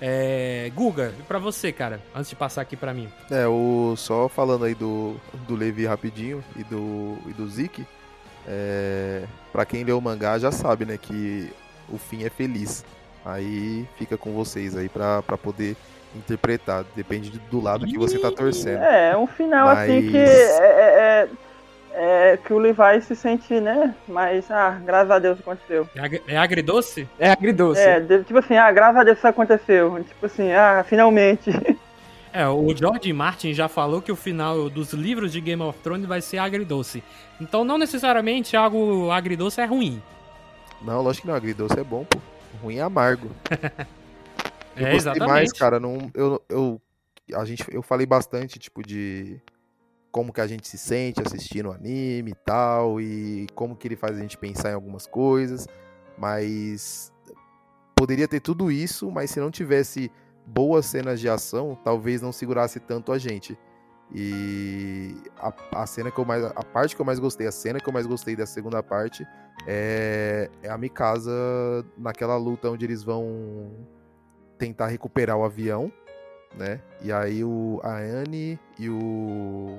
[0.00, 3.08] É, Guga, e pra você, cara, antes de passar aqui pra mim.
[3.30, 5.16] É, o, só falando aí do,
[5.46, 7.86] do Levi rapidinho e do, e do Zeke,
[8.46, 11.50] é, pra quem leu o mangá já sabe, né, que
[11.88, 12.84] o fim é feliz.
[13.24, 15.76] Aí fica com vocês aí para poder
[16.14, 16.84] interpretar.
[16.94, 18.82] Depende do lado que você tá torcendo.
[18.82, 19.90] É, um final Mas...
[19.90, 21.28] assim que é, é,
[21.98, 23.94] é, que o Levi se sente, né?
[24.06, 25.88] Mas, ah, graças a Deus aconteceu.
[25.96, 27.08] É, é agridoce?
[27.18, 27.80] É agridoce.
[27.80, 30.04] É, tipo assim, ah, graças a Deus isso aconteceu.
[30.04, 31.50] Tipo assim, ah, finalmente.
[32.34, 36.04] É, o George Martin já falou que o final dos livros de Game of Thrones
[36.04, 37.02] vai ser agridoce.
[37.40, 40.02] Então não necessariamente algo agridoce é ruim.
[40.82, 42.18] Não, lógico que não, agridoce é bom, pô.
[42.62, 43.30] Ruim é amargo.
[44.76, 45.30] eu é, exatamente.
[45.30, 45.80] mais, cara.
[45.80, 46.78] Não, eu, eu,
[47.34, 49.40] a gente, eu falei bastante, tipo, de
[50.16, 53.96] como que a gente se sente assistindo o anime e tal, e como que ele
[53.96, 55.68] faz a gente pensar em algumas coisas,
[56.16, 57.12] mas
[57.94, 60.10] poderia ter tudo isso, mas se não tivesse
[60.46, 63.58] boas cenas de ação, talvez não segurasse tanto a gente.
[64.10, 66.42] E a, a cena que eu mais.
[66.44, 69.26] A parte que eu mais gostei, a cena que eu mais gostei da segunda parte
[69.66, 71.30] é, é a Mikasa
[71.98, 73.70] naquela luta onde eles vão
[74.56, 75.92] tentar recuperar o avião,
[76.56, 76.80] né?
[77.02, 79.78] E aí o a Anne e o.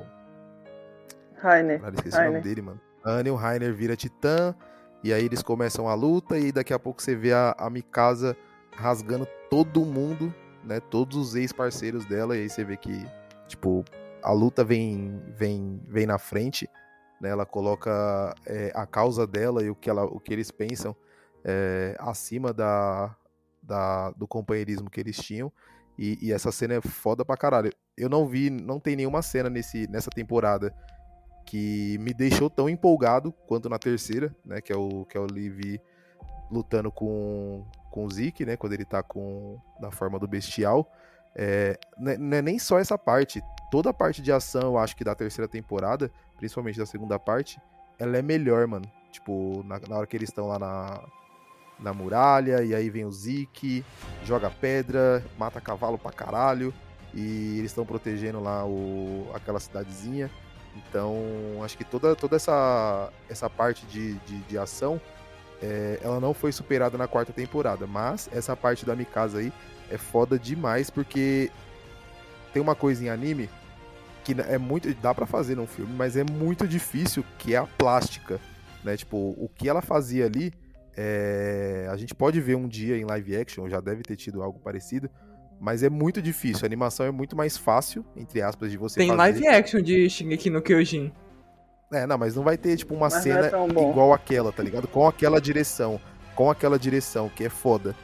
[1.39, 1.81] Rainer.
[1.83, 2.31] Ah, esqueci Rainer.
[2.31, 2.81] o nome dele, mano.
[3.25, 4.55] E o Rainer vira titã.
[5.03, 8.35] E aí eles começam a luta e daqui a pouco você vê a, a Mikasa
[8.75, 10.33] rasgando todo mundo,
[10.63, 10.79] né?
[10.79, 12.35] Todos os ex-parceiros dela.
[12.35, 13.05] E aí você vê que,
[13.47, 13.85] tipo,
[14.21, 16.69] a luta vem, vem, vem na frente.
[17.21, 17.29] Né?
[17.29, 20.95] Ela coloca é, a causa dela e o que, ela, o que eles pensam
[21.43, 23.15] é, acima da,
[23.61, 25.51] da, do companheirismo que eles tinham.
[25.97, 27.71] E, e, essa cena é foda pra caralho.
[27.97, 30.73] Eu não vi, não tem nenhuma cena nesse, nessa temporada
[31.47, 34.59] que me deixou tão empolgado quanto na terceira, né?
[34.59, 35.81] Que é o, que é o Levi
[36.51, 38.57] lutando com, com o Zeke, né?
[38.57, 40.91] Quando ele tá com, na forma do bestial.
[41.33, 43.41] É, não é nem só essa parte.
[43.71, 47.61] Toda a parte de ação, eu acho que da terceira temporada, principalmente da segunda parte,
[47.97, 48.85] ela é melhor, mano.
[49.09, 51.01] Tipo, na, na hora que eles estão lá na,
[51.79, 53.85] na muralha, e aí vem o Zeke,
[54.25, 56.73] joga pedra, mata cavalo pra caralho,
[57.13, 60.29] e eles estão protegendo lá o, aquela cidadezinha.
[60.77, 61.17] Então,
[61.63, 65.01] acho que toda, toda essa, essa parte de, de, de ação,
[65.61, 69.51] é, ela não foi superada na quarta temporada, mas essa parte da Mikasa aí
[69.89, 71.51] é foda demais, porque
[72.53, 73.49] tem uma coisa em anime
[74.23, 74.93] que é muito.
[74.95, 78.39] dá para fazer num filme, mas é muito difícil, que é a plástica.
[78.83, 78.97] Né?
[78.97, 80.53] Tipo, o que ela fazia ali
[80.97, 84.59] é, a gente pode ver um dia em live action, já deve ter tido algo
[84.59, 85.09] parecido,
[85.59, 86.63] mas é muito difícil.
[86.63, 89.17] A animação é muito mais fácil, entre aspas, de você Tem fazer.
[89.17, 91.11] live action de Shingeki no Kyojin.
[91.91, 94.87] É, não, mas não vai ter, tipo, uma mas cena é igual aquela, tá ligado?
[94.87, 95.99] Com aquela direção.
[96.35, 97.95] Com aquela direção, que é foda.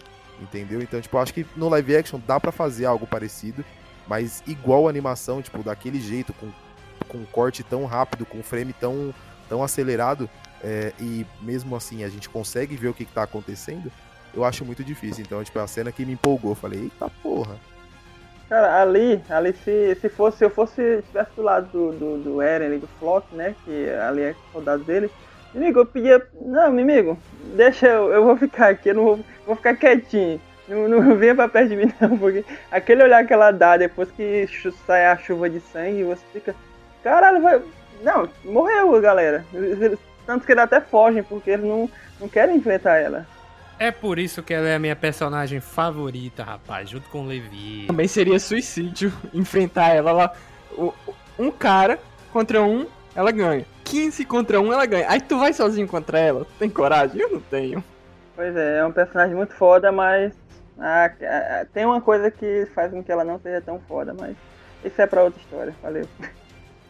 [0.42, 0.82] Entendeu?
[0.82, 3.64] Então, tipo, acho que no live action dá para fazer algo parecido,
[4.08, 6.50] mas igual a animação, tipo, daquele jeito, com,
[7.08, 9.14] com um corte tão rápido, com um frame tão,
[9.48, 10.30] tão acelerado,
[10.64, 13.92] é, e mesmo assim a gente consegue ver o que, está acontecendo,
[14.34, 15.24] eu acho muito difícil.
[15.26, 16.56] Então, tipo, é a cena que me empolgou.
[16.56, 17.56] Falei, eita porra.
[18.50, 22.42] Cara, ali, ali se, se fosse, se eu fosse, estivesse do lado do, do, do
[22.42, 25.10] Eren, do Flock, né, que ali é soldado dele,
[25.56, 27.18] amigo, eu pedia, não, amigo,
[27.56, 30.40] deixa eu, eu vou ficar aqui, eu não vou, vou ficar quietinho.
[30.68, 34.12] Não, não venha pra perto de mim não, porque aquele olhar que ela dá depois
[34.12, 34.48] que
[34.86, 36.56] sai a chuva de sangue, você fica,
[37.02, 37.60] caralho, vai,
[38.04, 39.44] não, morreu, galera.
[40.28, 43.26] Tanto que eles até fogem, porque eles não, não querem enfrentar ela.
[43.84, 47.84] É por isso que ela é a minha personagem favorita, rapaz, junto com o Levi.
[47.86, 50.34] Também seria suicídio enfrentar ela lá.
[51.38, 52.00] Um cara
[52.32, 53.66] contra um, ela ganha.
[53.84, 55.06] 15 contra um, ela ganha.
[55.10, 56.48] Aí tu vai sozinho contra ela?
[56.58, 57.20] Tem coragem?
[57.20, 57.84] Eu não tenho.
[58.38, 60.32] Pois é, é um personagem muito foda, mas
[60.80, 61.12] ah,
[61.74, 64.38] tem uma coisa que faz com que ela não seja tão foda, mas
[64.86, 65.76] isso é pra outra história.
[65.84, 66.08] Valeu.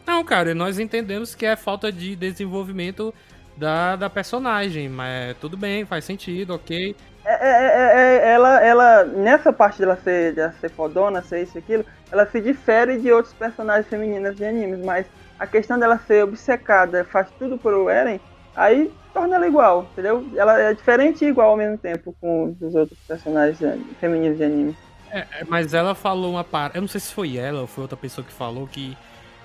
[0.06, 3.12] Não, cara, nós entendemos que é falta de desenvolvimento
[3.56, 6.94] da, da personagem, mas tudo bem, faz sentido, ok.
[7.24, 11.56] É, é, é, é, ela, ela, nessa parte dela ser, de ser fodona, ser isso
[11.56, 15.06] e aquilo, ela se difere de outros personagens femininas de animes, mas
[15.38, 18.20] a questão dela ser obcecada, faz tudo por Eren,
[18.54, 20.26] aí torna ela igual, entendeu?
[20.36, 23.58] Ela é diferente e igual ao mesmo tempo com os outros personagens
[24.00, 24.76] femininos de anime.
[25.10, 27.96] É, mas ela falou uma parte, eu não sei se foi ela ou foi outra
[27.96, 28.96] pessoa que falou que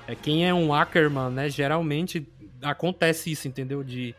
[0.08, 2.28] é, quem é um Ackerman, né, geralmente
[2.62, 3.84] acontece isso, entendeu?
[3.84, 4.16] De,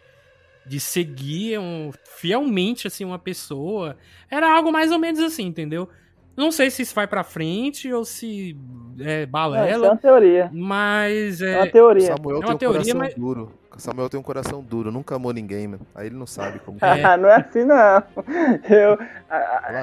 [0.67, 3.97] de seguir um, fielmente, assim, uma pessoa.
[4.31, 5.89] Era algo mais ou menos assim, entendeu?
[6.37, 8.57] Não sei se isso vai pra frente ou se
[8.99, 9.69] é balela.
[9.69, 10.51] É, é uma teoria.
[10.53, 11.53] Mas é.
[11.53, 12.17] É uma teoria.
[12.17, 13.15] Samuel é uma tem um teoria, coração mas...
[13.15, 13.53] duro.
[13.77, 15.87] Samuel tem um coração duro, nunca amou ninguém, mano.
[15.95, 16.79] Aí ele não sabe como.
[16.83, 17.17] É.
[17.17, 18.03] não é assim, não.
[18.69, 18.99] Eu.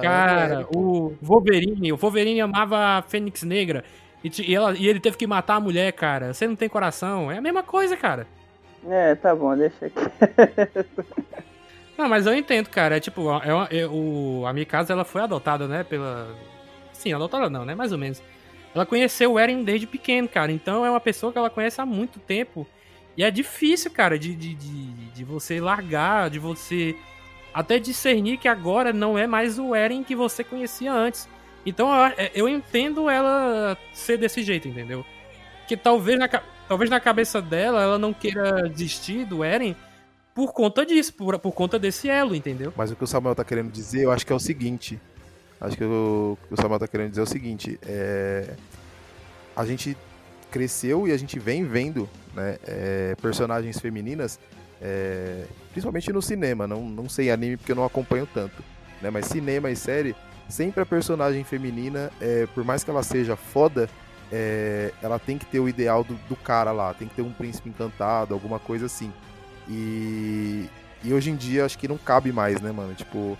[0.02, 3.84] Cara, o Wolverine, o Wolverine amava a Fênix Negra.
[4.24, 6.34] E, e, ela, e ele teve que matar a mulher, cara.
[6.34, 7.32] Você não tem coração.
[7.32, 8.28] É a mesma coisa, cara.
[8.90, 10.00] É, tá bom, deixa aqui.
[11.98, 12.98] não, mas eu entendo, cara.
[12.98, 16.36] É tipo, é, é, o, a Mikasa, ela foi adotada, né, pela...
[16.94, 18.22] Sim, adotada não, né, mais ou menos.
[18.74, 20.52] Ela conheceu o Eren desde pequeno, cara.
[20.52, 22.68] Então é uma pessoa que ela conhece há muito tempo.
[23.16, 26.96] E é difícil, cara, de, de, de, de você largar, de você
[27.54, 31.28] até discernir que agora não é mais o Eren que você conhecia antes.
[31.66, 35.04] Então eu, é, eu entendo ela ser desse jeito, entendeu?
[35.68, 36.30] Que talvez na,
[36.68, 39.76] talvez na cabeça dela ela não queira desistir do Eren
[40.34, 42.72] por conta disso, por, por conta desse elo, entendeu?
[42.78, 45.00] Mas o que o Samuel tá querendo dizer, eu acho que é o seguinte.
[45.60, 47.80] Acho que o, o Samuel tá querendo dizer é o seguinte.
[47.84, 48.54] É,
[49.56, 49.98] a gente
[50.52, 54.40] cresceu e a gente vem vendo né, é, personagens femininas,
[54.80, 56.68] é, principalmente no cinema.
[56.68, 58.64] Não, não sei anime porque eu não acompanho tanto.
[59.02, 60.16] Né, mas cinema e série
[60.48, 63.90] sempre a personagem feminina, é, por mais que ela seja foda,
[64.32, 67.32] é, ela tem que ter o ideal do, do, cara lá, tem que ter um
[67.32, 69.12] príncipe encantado, alguma coisa assim.
[69.68, 70.70] E,
[71.04, 72.94] e hoje em dia acho que não cabe mais, né, mano?
[72.94, 73.38] Tipo,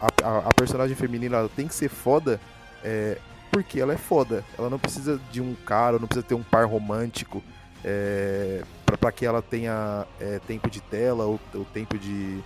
[0.00, 2.40] a, a, a personagem feminina ela tem que ser foda
[2.82, 3.18] é,
[3.50, 4.44] porque ela é foda.
[4.58, 7.42] Ela não precisa de um cara, não precisa ter um par romântico
[7.84, 12.40] é, para que ela tenha é, tempo de tela ou, ou tempo de,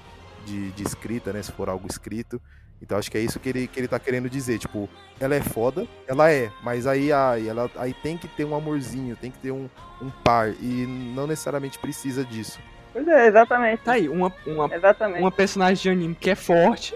[0.45, 1.43] de, de escrita, né?
[1.43, 2.41] Se for algo escrito.
[2.82, 4.58] Então acho que é isso que ele, que ele tá querendo dizer.
[4.58, 8.54] Tipo, ela é foda, ela é, mas aí, aí, ela, aí tem que ter um
[8.54, 9.68] amorzinho, tem que ter um,
[10.00, 10.50] um par.
[10.60, 12.58] E não necessariamente precisa disso.
[12.92, 13.82] Pois é, exatamente.
[13.82, 15.20] Tá aí, uma, uma, Exatamente.
[15.20, 16.94] uma personagem de anime que é forte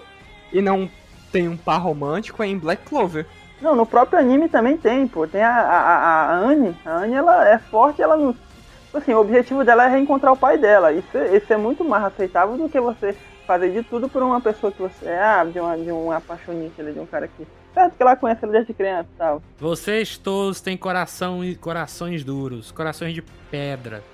[0.53, 0.89] e não
[1.33, 3.27] tem um par romântico é em Black Clover.
[3.61, 5.27] Não, no próprio anime também tem, pô.
[5.27, 6.75] Tem a, a, a- Anne.
[6.85, 8.33] A Anne, ela é forte, ela não.
[8.33, 10.91] tipo Assim, o objetivo dela é reencontrar o pai dela.
[10.93, 13.15] Isso, é- isso é muito mais aceitável do que você
[13.51, 16.81] fazer de tudo por uma pessoa que você é, ah, de, uma, de um apaixonite
[16.81, 17.45] ali, de um cara que.
[17.75, 19.43] Certo que ela conhece ele desde criança e tal.
[19.59, 24.05] Vocês todos têm coração e corações duros, corações de pedra.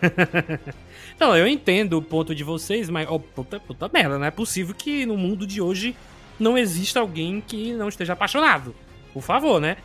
[1.20, 4.74] não, eu entendo o ponto de vocês, mas oh, puta, puta merda, não é possível
[4.74, 5.94] que no mundo de hoje
[6.38, 8.74] não exista alguém que não esteja apaixonado.
[9.12, 9.76] Por favor, né?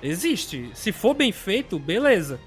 [0.00, 0.70] Existe.
[0.74, 2.38] Se for bem feito, beleza.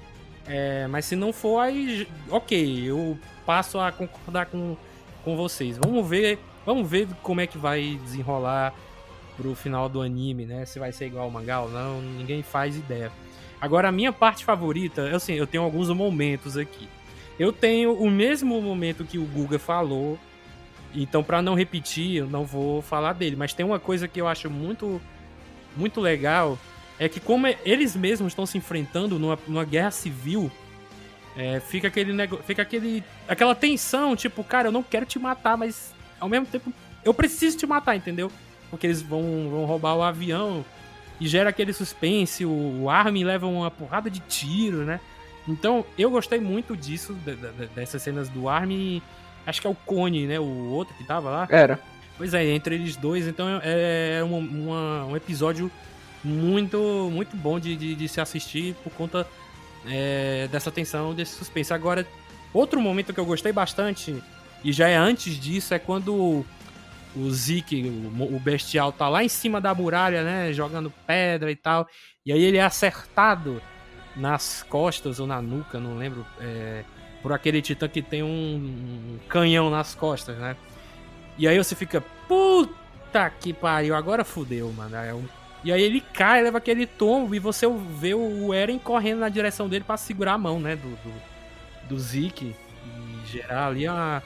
[0.47, 2.07] É, mas se não for, aí.
[2.29, 4.75] Ok, eu passo a concordar com,
[5.23, 5.77] com vocês.
[5.77, 6.39] Vamos ver.
[6.65, 8.73] Vamos ver como é que vai desenrolar
[9.35, 10.65] pro final do anime, né?
[10.65, 13.11] Se vai ser igual ao mangá ou não, ninguém faz ideia.
[13.59, 16.87] Agora, a minha parte favorita, assim, eu tenho alguns momentos aqui.
[17.39, 20.19] Eu tenho o mesmo momento que o Guga falou,
[20.93, 23.35] então para não repetir, eu não vou falar dele.
[23.35, 25.01] Mas tem uma coisa que eu acho muito,
[25.75, 26.57] muito legal,
[26.99, 30.51] é que como eles mesmos estão se enfrentando numa, numa guerra civil,
[31.37, 35.57] é, fica aquele negócio, fica aquele, aquela tensão, tipo, cara, eu não quero te matar,
[35.57, 36.71] mas ao mesmo tempo
[37.03, 38.31] eu preciso te matar, entendeu?
[38.69, 40.63] Porque eles vão, vão roubar o avião
[41.19, 44.99] e gera aquele suspense, o, o Armin leva uma porrada de tiro, né?
[45.47, 49.01] Então, eu gostei muito disso, de- de- dessas cenas do Armin.
[49.45, 50.39] Acho que é o Cone, né?
[50.39, 51.47] O outro que tava lá.
[51.49, 51.79] Era.
[52.17, 55.71] Pois é, entre eles dois, então é é uma- uma- um episódio
[56.23, 59.27] muito muito bom de, de, de se assistir por conta
[59.85, 61.73] é, dessa tensão, desse suspense.
[61.73, 62.05] Agora,
[62.53, 64.21] outro momento que eu gostei bastante,
[64.63, 66.45] e já é antes disso, é quando
[67.15, 70.53] o, Zeke, o, o bestial, tá lá em cima da muralha, né?
[70.53, 71.87] Jogando pedra e tal.
[72.25, 73.61] E aí ele é acertado
[74.15, 76.83] nas costas ou na nuca, não lembro, é,
[77.21, 80.55] por aquele titã que tem um, um canhão nas costas, né?
[81.37, 84.95] E aí você fica, puta que pariu, agora fudeu, mano.
[84.95, 89.19] É um- E aí ele cai, leva aquele tombo e você vê o Eren correndo
[89.19, 91.13] na direção dele pra segurar a mão, né, do, do,
[91.89, 92.55] do Zeke
[92.85, 94.23] e gerar ali uma,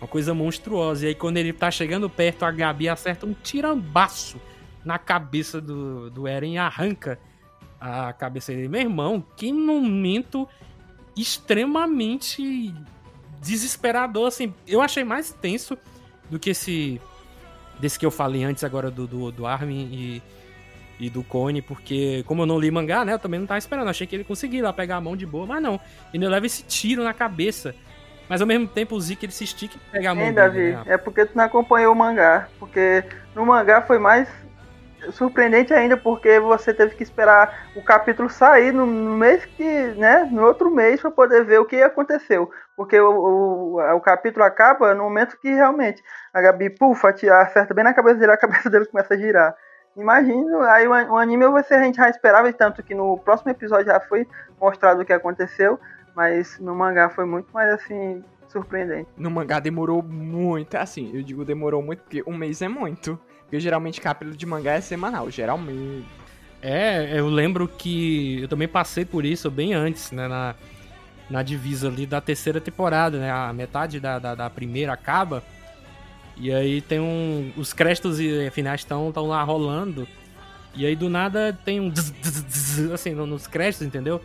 [0.00, 1.04] uma coisa monstruosa.
[1.04, 4.40] E aí quando ele tá chegando perto, a Gabi acerta um tirambaço
[4.84, 7.18] na cabeça do, do Eren e arranca
[7.80, 8.68] a cabeça dele.
[8.68, 10.48] Meu irmão, que momento
[11.16, 12.72] extremamente
[13.40, 14.54] desesperador, assim.
[14.66, 15.76] Eu achei mais tenso
[16.30, 17.00] do que esse.
[17.78, 20.22] Desse que eu falei antes agora do, do, do Armin e,
[20.98, 23.12] e do Cone, porque como eu não li mangá, né?
[23.12, 23.88] Eu também não tava esperando.
[23.88, 25.80] Achei que ele conseguia lá pegar a mão de boa, mas não.
[26.12, 27.74] Ele leva esse tiro na cabeça.
[28.28, 30.72] Mas ao mesmo tempo o Zeke ele se estica e pega a mão dele, Davi?
[30.72, 30.82] né?
[30.86, 32.48] É porque tu não acompanhou o mangá.
[32.58, 34.28] Porque no mangá foi mais
[35.12, 40.44] surpreendente ainda, porque você teve que esperar o capítulo sair no, mês que, né, no
[40.44, 42.50] outro mês para poder ver o que aconteceu.
[42.76, 46.02] Porque o, o, o capítulo acaba no momento que realmente
[46.34, 49.54] a Gabi, pufa, te acerta bem na cabeça dele, a cabeça dele começa a girar.
[49.98, 53.18] Imagino, aí o, an- o anime você, a gente já esperava, e tanto que no
[53.18, 54.26] próximo episódio já foi
[54.60, 55.78] mostrado o que aconteceu,
[56.14, 59.08] mas no mangá foi muito mais assim, surpreendente.
[59.16, 60.76] No mangá demorou muito.
[60.76, 63.18] Assim, eu digo demorou muito porque um mês é muito.
[63.42, 66.06] Porque geralmente capítulo de mangá é semanal, geralmente.
[66.62, 70.28] É, eu lembro que eu também passei por isso bem antes, né?
[70.28, 70.54] Na,
[71.30, 73.30] na divisa ali da terceira temporada, né?
[73.30, 75.42] A metade da, da, da primeira acaba.
[76.40, 77.52] E aí tem um.
[77.56, 80.06] Os créditos e finais estão tão lá rolando.
[80.74, 81.90] E aí do nada tem um.
[81.92, 84.22] zzz, zzz, zzz, assim, no- nos créditos, entendeu?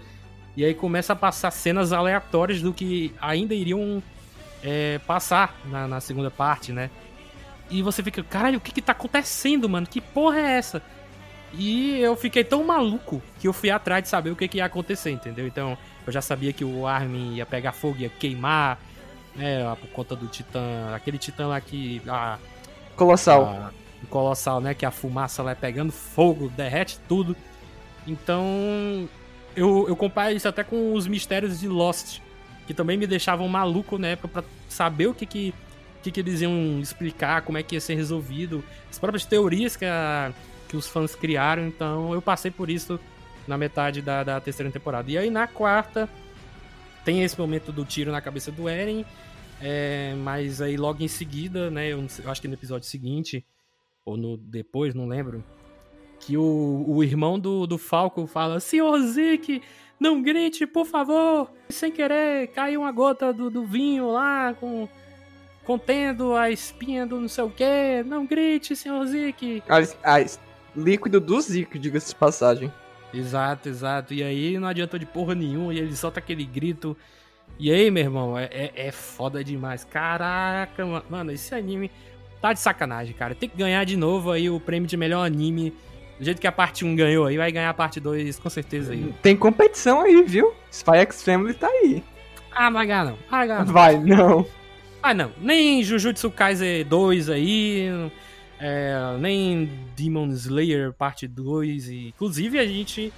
[0.55, 4.03] E aí começa a passar cenas aleatórias do que ainda iriam
[4.63, 6.91] é, passar na, na segunda parte, né?
[7.71, 9.87] E você fica, caralho, o que que tá acontecendo, mano?
[9.87, 10.81] Que porra é essa?
[11.55, 14.65] E eu fiquei tão maluco que eu fui atrás de saber o que, que ia
[14.65, 15.47] acontecer, entendeu?
[15.47, 18.79] Então, eu já sabia que o Armin ia pegar fogo, ia queimar,
[19.35, 19.75] né?
[19.79, 20.93] Por conta do Titã.
[20.95, 22.01] Aquele Titã lá que.
[22.07, 22.37] A,
[22.95, 23.43] Colossal.
[23.45, 23.71] a-
[24.09, 24.73] Colossal, né?
[24.73, 27.35] Que a fumaça lá é pegando fogo, derrete tudo.
[28.07, 29.07] Então.
[29.55, 32.19] Eu, eu comparo isso até com os mistérios de Lost,
[32.65, 35.53] que também me deixavam maluco na época pra saber o que que,
[36.01, 39.85] que que eles iam explicar, como é que ia ser resolvido, as próprias teorias que,
[39.85, 40.33] a,
[40.67, 41.67] que os fãs criaram.
[41.67, 42.99] Então eu passei por isso
[43.47, 45.11] na metade da, da terceira temporada.
[45.11, 46.09] E aí na quarta
[47.03, 49.05] tem esse momento do tiro na cabeça do Eren,
[49.61, 53.45] é, mas aí logo em seguida, né, eu, sei- eu acho que no episódio seguinte,
[54.05, 55.43] ou no depois, não lembro,
[56.19, 59.61] que o, o irmão do, do Falco fala, Senhor Zeke,
[59.99, 61.49] não grite, por favor!
[61.69, 64.87] Sem querer, caiu uma gota do, do vinho lá com...
[65.63, 69.05] contendo a espinha do não sei o que, não grite, senhor
[70.03, 70.25] a,
[70.75, 72.71] líquido do Zik, diga-se de passagem.
[73.13, 74.13] Exato, exato.
[74.13, 76.97] E aí não adiantou de porra nenhuma, e ele solta aquele grito.
[77.59, 79.83] E aí, meu irmão, é, é, é foda demais.
[79.83, 81.91] Caraca, mano, esse anime
[82.41, 83.35] tá de sacanagem, cara.
[83.35, 85.73] Tem que ganhar de novo aí o prêmio de melhor anime.
[86.19, 88.93] Do jeito que a parte 1 ganhou aí, vai ganhar a parte 2 com certeza
[88.93, 89.13] aí.
[89.21, 90.53] Tem competição aí, viu?
[90.71, 92.03] Spy X Family tá aí.
[92.51, 93.17] Ah, ganhar não.
[93.29, 93.73] Ganhar não.
[93.73, 94.45] Vai, não.
[95.01, 95.31] Ah, não.
[95.39, 97.89] Nem Jujutsu Kaisen 2 aí.
[98.65, 101.89] É, nem Demon Slayer parte 2.
[101.89, 103.11] E, inclusive, a gente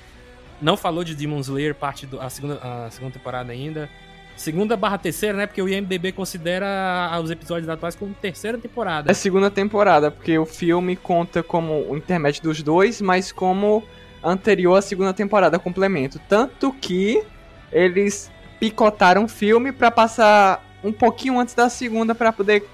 [0.59, 3.87] não falou de Demon Slayer parte do, a, segunda, a segunda temporada ainda.
[4.35, 5.45] Segunda barra terceira, né?
[5.45, 9.09] Porque o IMDB considera os episódios atuais como terceira temporada.
[9.09, 13.83] É segunda temporada, porque o filme conta como o intermédio dos dois, mas como
[14.23, 16.19] anterior à segunda temporada, complemento.
[16.27, 17.23] Tanto que
[17.71, 22.67] eles picotaram o filme para passar um pouquinho antes da segunda para poder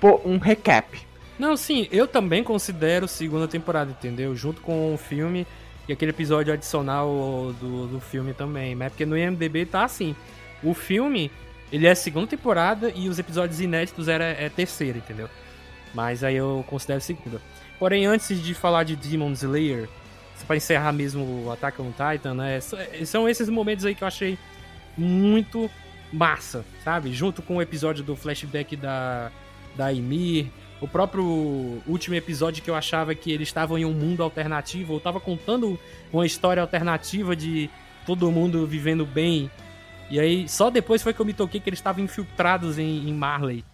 [0.00, 1.03] pôr um recap.
[1.38, 4.34] Não, sim, eu também considero segunda temporada, entendeu?
[4.36, 5.46] Junto com o filme
[5.88, 8.74] e aquele episódio adicional do, do filme também.
[8.74, 10.14] Mas é porque no IMDB tá assim.
[10.62, 11.30] O filme,
[11.72, 15.28] ele é segunda temporada e os episódios inéditos era, é terceira, entendeu?
[15.92, 17.40] Mas aí eu considero segunda.
[17.78, 19.88] Porém, antes de falar de Demon Slayer,
[20.46, 22.60] para encerrar mesmo o Attack on Titan, né?
[23.04, 24.38] São esses momentos aí que eu achei
[24.96, 25.70] muito
[26.12, 27.12] massa, sabe?
[27.12, 29.30] Junto com o episódio do flashback da,
[29.76, 30.46] da Ymir,
[30.80, 31.24] o próprio
[31.86, 35.78] último episódio que eu achava que eles estavam em um mundo alternativo, eu tava contando
[36.12, 37.70] uma história alternativa de
[38.06, 39.50] todo mundo vivendo bem
[40.10, 43.12] e aí, só depois foi que eu me toquei que eles estavam infiltrados em, em,
[43.12, 43.64] Marley.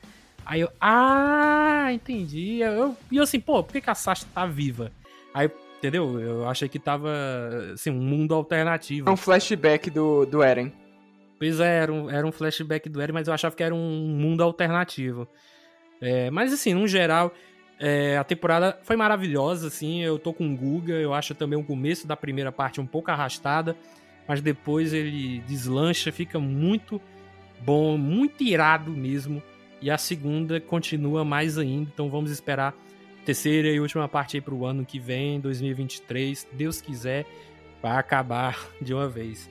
[0.44, 2.60] Aí eu, ah, entendi.
[2.60, 4.92] Eu, e eu assim, pô, por que, que a Sasha tá viva?
[5.34, 6.18] Aí, entendeu?
[6.18, 7.10] Eu achei que tava,
[7.74, 9.08] assim, um mundo alternativo.
[9.08, 10.72] É um flashback do, do Eren.
[11.38, 14.08] Pois é, era um, era um flashback do Eren, mas eu achava que era um
[14.08, 15.28] mundo alternativo.
[16.00, 17.34] É, mas assim, no geral,
[17.78, 21.64] é, a temporada foi maravilhosa, assim, eu tô com o Guga, eu acho também o
[21.64, 23.76] começo da primeira parte um pouco arrastada,
[24.28, 27.00] mas depois ele deslancha, fica muito
[27.60, 29.42] bom, muito irado mesmo.
[29.82, 32.74] E a segunda continua mais ainda, então vamos esperar
[33.24, 37.24] terceira e última parte aí pro ano que vem, 2023, Deus quiser,
[37.80, 39.48] vai acabar de uma vez.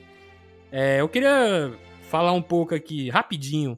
[0.70, 1.72] É, eu queria
[2.08, 3.76] falar um pouco aqui, rapidinho,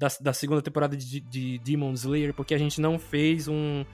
[0.00, 3.84] da, da segunda temporada de, de Demon Slayer, porque a gente não fez um,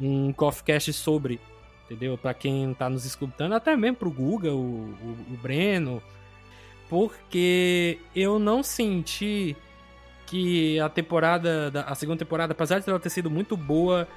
[0.00, 1.40] um Coffee Cast sobre
[1.84, 2.18] entendeu?
[2.18, 6.02] Para quem tá nos escutando, até mesmo pro Guga, o, o, o Breno,
[6.88, 9.56] porque eu não senti
[10.26, 14.08] que a temporada, a segunda temporada, apesar de ela ter sido muito boa,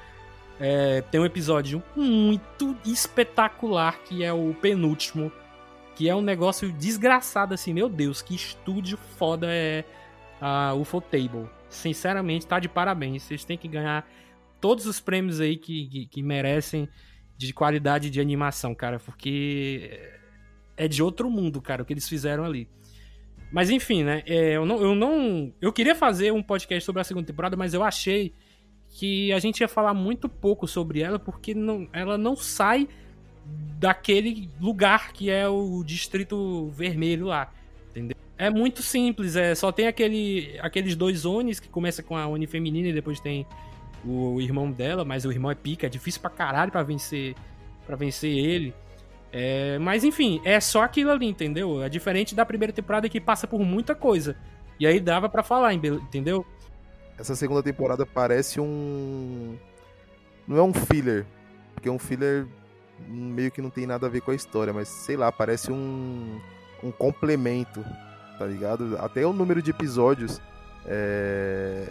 [0.59, 5.31] é, tem um episódio muito espetacular que é o penúltimo,
[5.95, 9.83] que é um negócio desgraçado assim, meu Deus, que estúdio foda é
[10.39, 11.49] a UFO Table.
[11.69, 13.23] Sinceramente, tá de parabéns.
[13.23, 14.07] Vocês têm que ganhar
[14.59, 16.87] todos os prêmios aí que, que, que merecem
[17.37, 20.11] de qualidade de animação, cara, porque
[20.75, 22.67] é de outro mundo, cara, o que eles fizeram ali.
[23.51, 24.23] Mas enfim, né?
[24.25, 25.53] É, eu, não, eu não.
[25.61, 28.33] Eu queria fazer um podcast sobre a segunda temporada, mas eu achei
[28.89, 32.87] que a gente ia falar muito pouco sobre ela, porque não, ela não sai
[33.79, 37.53] daquele lugar que é o Distrito Vermelho lá.
[37.89, 38.17] Entendeu?
[38.37, 42.45] É muito simples, é só tem aquele, aqueles dois Onis que começa com a Oni
[42.45, 43.47] feminina e depois tem
[44.05, 47.35] o irmão dela, mas o irmão é pica, é difícil pra caralho pra vencer,
[47.85, 48.73] pra vencer ele.
[49.31, 51.81] É, mas enfim, é só aquilo ali, entendeu?
[51.81, 54.37] É diferente da primeira temporada que passa por muita coisa.
[54.79, 56.45] E aí dava para falar, entendeu?
[57.17, 59.57] Essa segunda temporada parece um.
[60.47, 61.25] Não é um filler,
[61.73, 62.47] porque um filler
[63.07, 66.39] meio que não tem nada a ver com a história, mas sei lá, parece um,
[66.83, 67.83] um complemento,
[68.37, 68.97] tá ligado?
[68.99, 70.41] Até o número de episódios
[70.85, 71.87] é,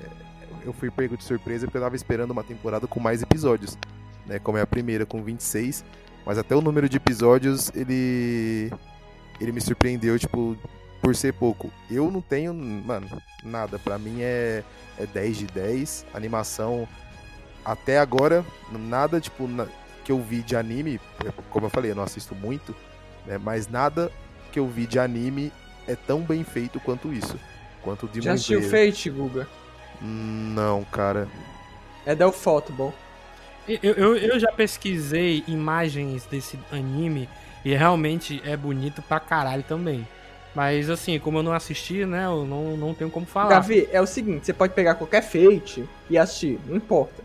[0.65, 3.79] eu fui pego de surpresa porque eu tava esperando uma temporada com mais episódios,
[4.27, 4.39] né?
[4.39, 5.85] Como é a primeira com 26,
[6.25, 8.73] mas até o número de episódios ele
[9.41, 10.57] ele me surpreendeu, tipo,
[11.03, 11.71] por ser pouco.
[11.91, 13.07] Eu não tenho, mano,
[13.45, 13.79] nada.
[13.79, 14.65] Para mim é
[14.99, 16.07] é 10 de 10.
[16.15, 16.89] Animação
[17.65, 19.67] até agora nada tipo na,
[20.05, 21.01] que eu vi de anime,
[21.51, 22.75] como eu falei, eu não assisto muito,
[23.27, 23.39] né?
[23.39, 24.11] Mas nada
[24.53, 25.53] que eu vi de anime
[25.87, 27.39] é tão bem feito quanto isso.
[27.83, 29.47] Quanto de Já assistiu Fate, Guga?
[30.01, 31.29] Não, cara.
[32.05, 32.93] É Del Football.
[33.69, 37.29] Eu, eu, eu já pesquisei imagens desse anime
[37.65, 40.07] e realmente é bonito pra caralho também.
[40.55, 43.51] Mas assim, como eu não assisti, né, eu não, não tenho como falar.
[43.51, 47.23] Davi, é o seguinte, você pode pegar qualquer Fate e assistir, não importa.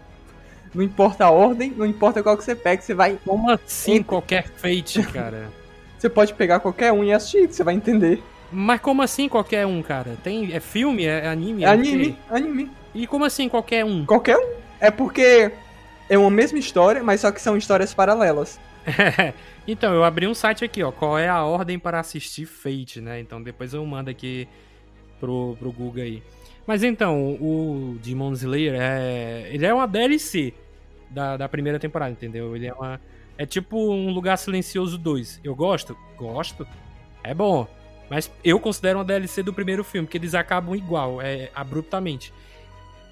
[0.74, 3.18] Não importa a ordem, não importa qual que você pega, você vai...
[3.24, 5.50] Como assim qualquer Fate, cara?
[5.98, 8.22] você pode pegar qualquer um e assistir, você vai entender.
[8.52, 10.18] Mas como assim qualquer um, cara?
[10.24, 11.06] Tem, é filme?
[11.06, 11.64] É anime?
[11.64, 12.72] É, anime, anime.
[12.94, 14.06] E como assim qualquer um?
[14.06, 14.56] Qualquer um.
[14.80, 15.52] É porque
[16.10, 18.60] é uma mesma história, mas só que são histórias paralelas.
[19.68, 20.92] então, eu abri um site aqui, ó.
[20.92, 23.20] Qual é a ordem para assistir Fate, né?
[23.20, 24.48] Então depois eu mando aqui
[25.20, 26.24] pro, pro Google aí.
[26.68, 29.50] Mas então, o Demon Slayer é.
[29.52, 30.54] Ele é uma DLC
[31.10, 32.56] da, da primeira temporada, entendeu?
[32.56, 33.00] Ele é uma.
[33.38, 35.42] É tipo um Lugar Silencioso 2.
[35.44, 35.98] Eu gosto?
[36.18, 36.68] Gosto.
[37.24, 37.68] É bom.
[38.12, 42.34] Mas eu considero uma DLC do primeiro filme, que eles acabam igual, é abruptamente.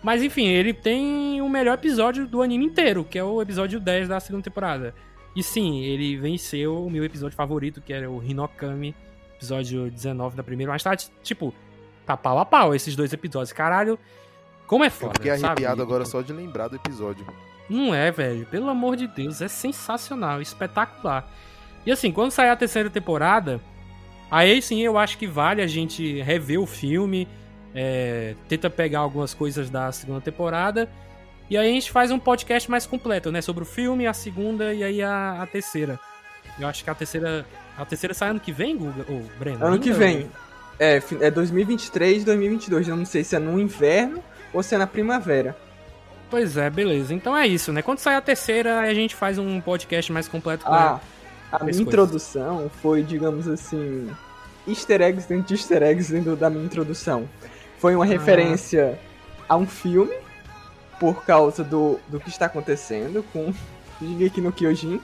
[0.04, 4.10] Mas enfim, ele tem o melhor episódio do anime inteiro, que é o episódio 10
[4.10, 4.94] da segunda temporada.
[5.34, 8.94] E sim, ele venceu o meu episódio favorito, que era o Hinokami,
[9.38, 10.74] episódio 19 da primeira.
[10.74, 11.54] Mas tá, tipo,
[12.06, 13.54] tá pau a pau esses dois episódios.
[13.54, 13.98] Caralho,
[14.68, 15.12] como é foda.
[15.12, 15.82] Eu fiquei arrepiado sabe?
[15.82, 17.26] agora só de lembrar do episódio.
[17.70, 18.46] Não é, velho.
[18.48, 21.26] Pelo amor de Deus, é sensacional, espetacular.
[21.86, 23.62] E assim, quando sair a terceira temporada,
[24.30, 27.28] aí sim eu acho que vale a gente rever o filme,
[27.74, 30.90] é, tenta pegar algumas coisas da segunda temporada.
[31.50, 33.42] E aí a gente faz um podcast mais completo, né?
[33.42, 36.00] Sobre o filme, a segunda e aí a, a terceira.
[36.60, 37.46] Eu acho que a terceira.
[37.78, 39.06] A terceira sai ano que vem, Guga?
[39.10, 39.66] Ou Breno?
[39.66, 40.30] Ano que vem.
[40.80, 42.88] É, é 2023, 2022.
[42.88, 44.24] Eu não sei se é no inverno
[44.54, 45.58] ou se é na primavera.
[46.30, 47.14] Pois é, beleza.
[47.14, 47.82] Então é isso, né?
[47.82, 51.00] Quando sair a terceira, a gente faz um podcast mais completo com ah,
[51.52, 54.10] a minha introdução foi, digamos assim,
[54.68, 57.28] easter eggs dentro de easter eggs dentro da minha introdução.
[57.78, 58.08] Foi uma ah.
[58.08, 59.00] referência
[59.48, 60.16] a um filme,
[61.00, 63.54] por causa do, do que está acontecendo com
[64.00, 65.02] Shingeki no Kyojin,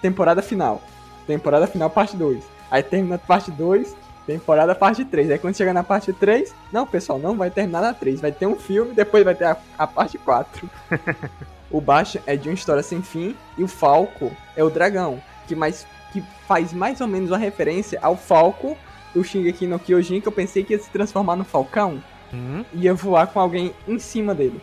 [0.00, 0.82] temporada final.
[1.26, 2.42] Temporada final, parte 2.
[2.70, 3.94] Aí termina a parte 2,
[4.26, 5.30] temporada parte 3.
[5.30, 8.20] Aí quando chega na parte 3, não, pessoal, não vai terminar na 3.
[8.20, 10.70] Vai ter um filme, depois vai ter a, a parte 4.
[11.70, 15.22] o Basha é de uma história sem fim e o Falco é o dragão,
[15.52, 18.76] que, mais, que faz mais ou menos uma referência ao Falco
[19.14, 22.02] do Shingeki no Kyojin, que eu pensei que ia se transformar no Falcão.
[22.32, 22.64] Hum?
[22.72, 24.58] Ia voar com alguém em cima dele.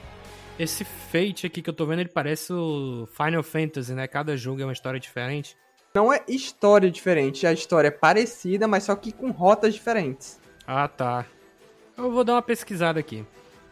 [0.57, 4.07] Esse Fate aqui que eu tô vendo, ele parece o Final Fantasy, né?
[4.07, 5.55] Cada jogo é uma história diferente.
[5.93, 10.39] Não é história diferente, a história é parecida, mas só que com rotas diferentes.
[10.65, 11.25] Ah, tá.
[11.97, 13.25] Eu vou dar uma pesquisada aqui.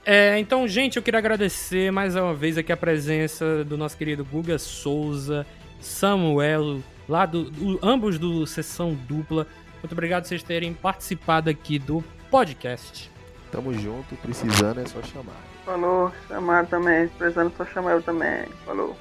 [0.05, 4.23] É, então, gente, eu queria agradecer mais uma vez aqui a presença do nosso querido
[4.23, 5.45] Guga Souza,
[5.81, 9.47] Samuel, lá do, do, ambos do Sessão Dupla.
[9.81, 13.11] Muito obrigado por vocês terem participado aqui do podcast.
[13.51, 15.41] Tamo junto, precisando é só chamar.
[15.65, 18.45] Falou, chamar também, precisando é só chamar eu também.
[18.65, 18.97] Falou.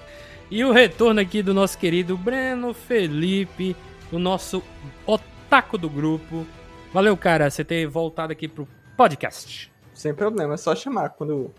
[0.51, 3.75] E o retorno aqui do nosso querido Breno Felipe,
[4.13, 4.63] o nosso
[5.05, 6.47] otaku do grupo.
[6.93, 9.73] Valeu, cara, você ter voltado aqui pro podcast.
[9.93, 11.53] Sem problema, é só chamar quando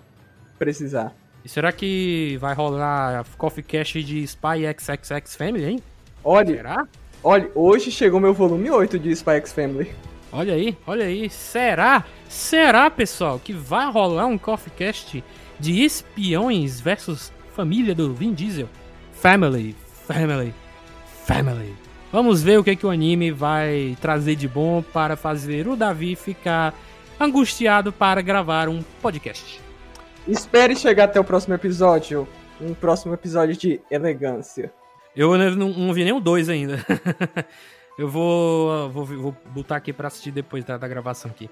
[0.57, 1.13] precisar.
[1.43, 5.79] E será que vai rolar Coffee Cash de Spy XXX Family, hein?
[6.23, 6.87] Olha, será?
[7.23, 9.93] Olha, hoje chegou meu volume 8 de Spy X Family.
[10.31, 11.29] Olha aí, olha aí.
[11.29, 12.03] Será?
[12.29, 15.23] Será, pessoal, que vai rolar um Coffee Cast
[15.59, 18.69] de espiões versus família do Vin Diesel.
[19.13, 20.53] Family, family,
[21.25, 21.75] family.
[22.11, 26.15] Vamos ver o que, que o anime vai trazer de bom para fazer o Davi
[26.15, 26.73] ficar
[27.19, 29.59] angustiado para gravar um podcast.
[30.27, 32.27] Espere chegar até o próximo episódio.
[32.61, 34.71] Um próximo episódio de elegância.
[35.17, 36.85] Eu não, não vi nem o 2 ainda.
[37.97, 41.49] Eu vou, vou, vou botar aqui para assistir depois da, da gravação aqui.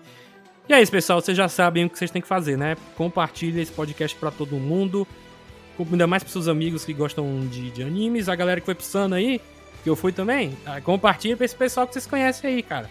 [0.70, 1.20] E é isso, pessoal.
[1.20, 2.78] Vocês já sabem o que vocês têm que fazer, né?
[2.96, 5.08] Compartilhe esse podcast para todo mundo
[5.80, 8.86] ainda mais pros seus amigos que gostam de, de animes, a galera que foi pro
[8.86, 9.42] Sano aí,
[9.84, 12.90] que eu fui também, ah, compartilha pra esse pessoal que vocês conhecem aí, cara.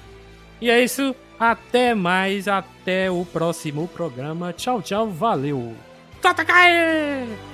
[0.60, 4.52] E é isso, até mais, até o próximo programa.
[4.52, 5.74] Tchau, tchau, valeu!
[6.20, 7.53] Tatakai!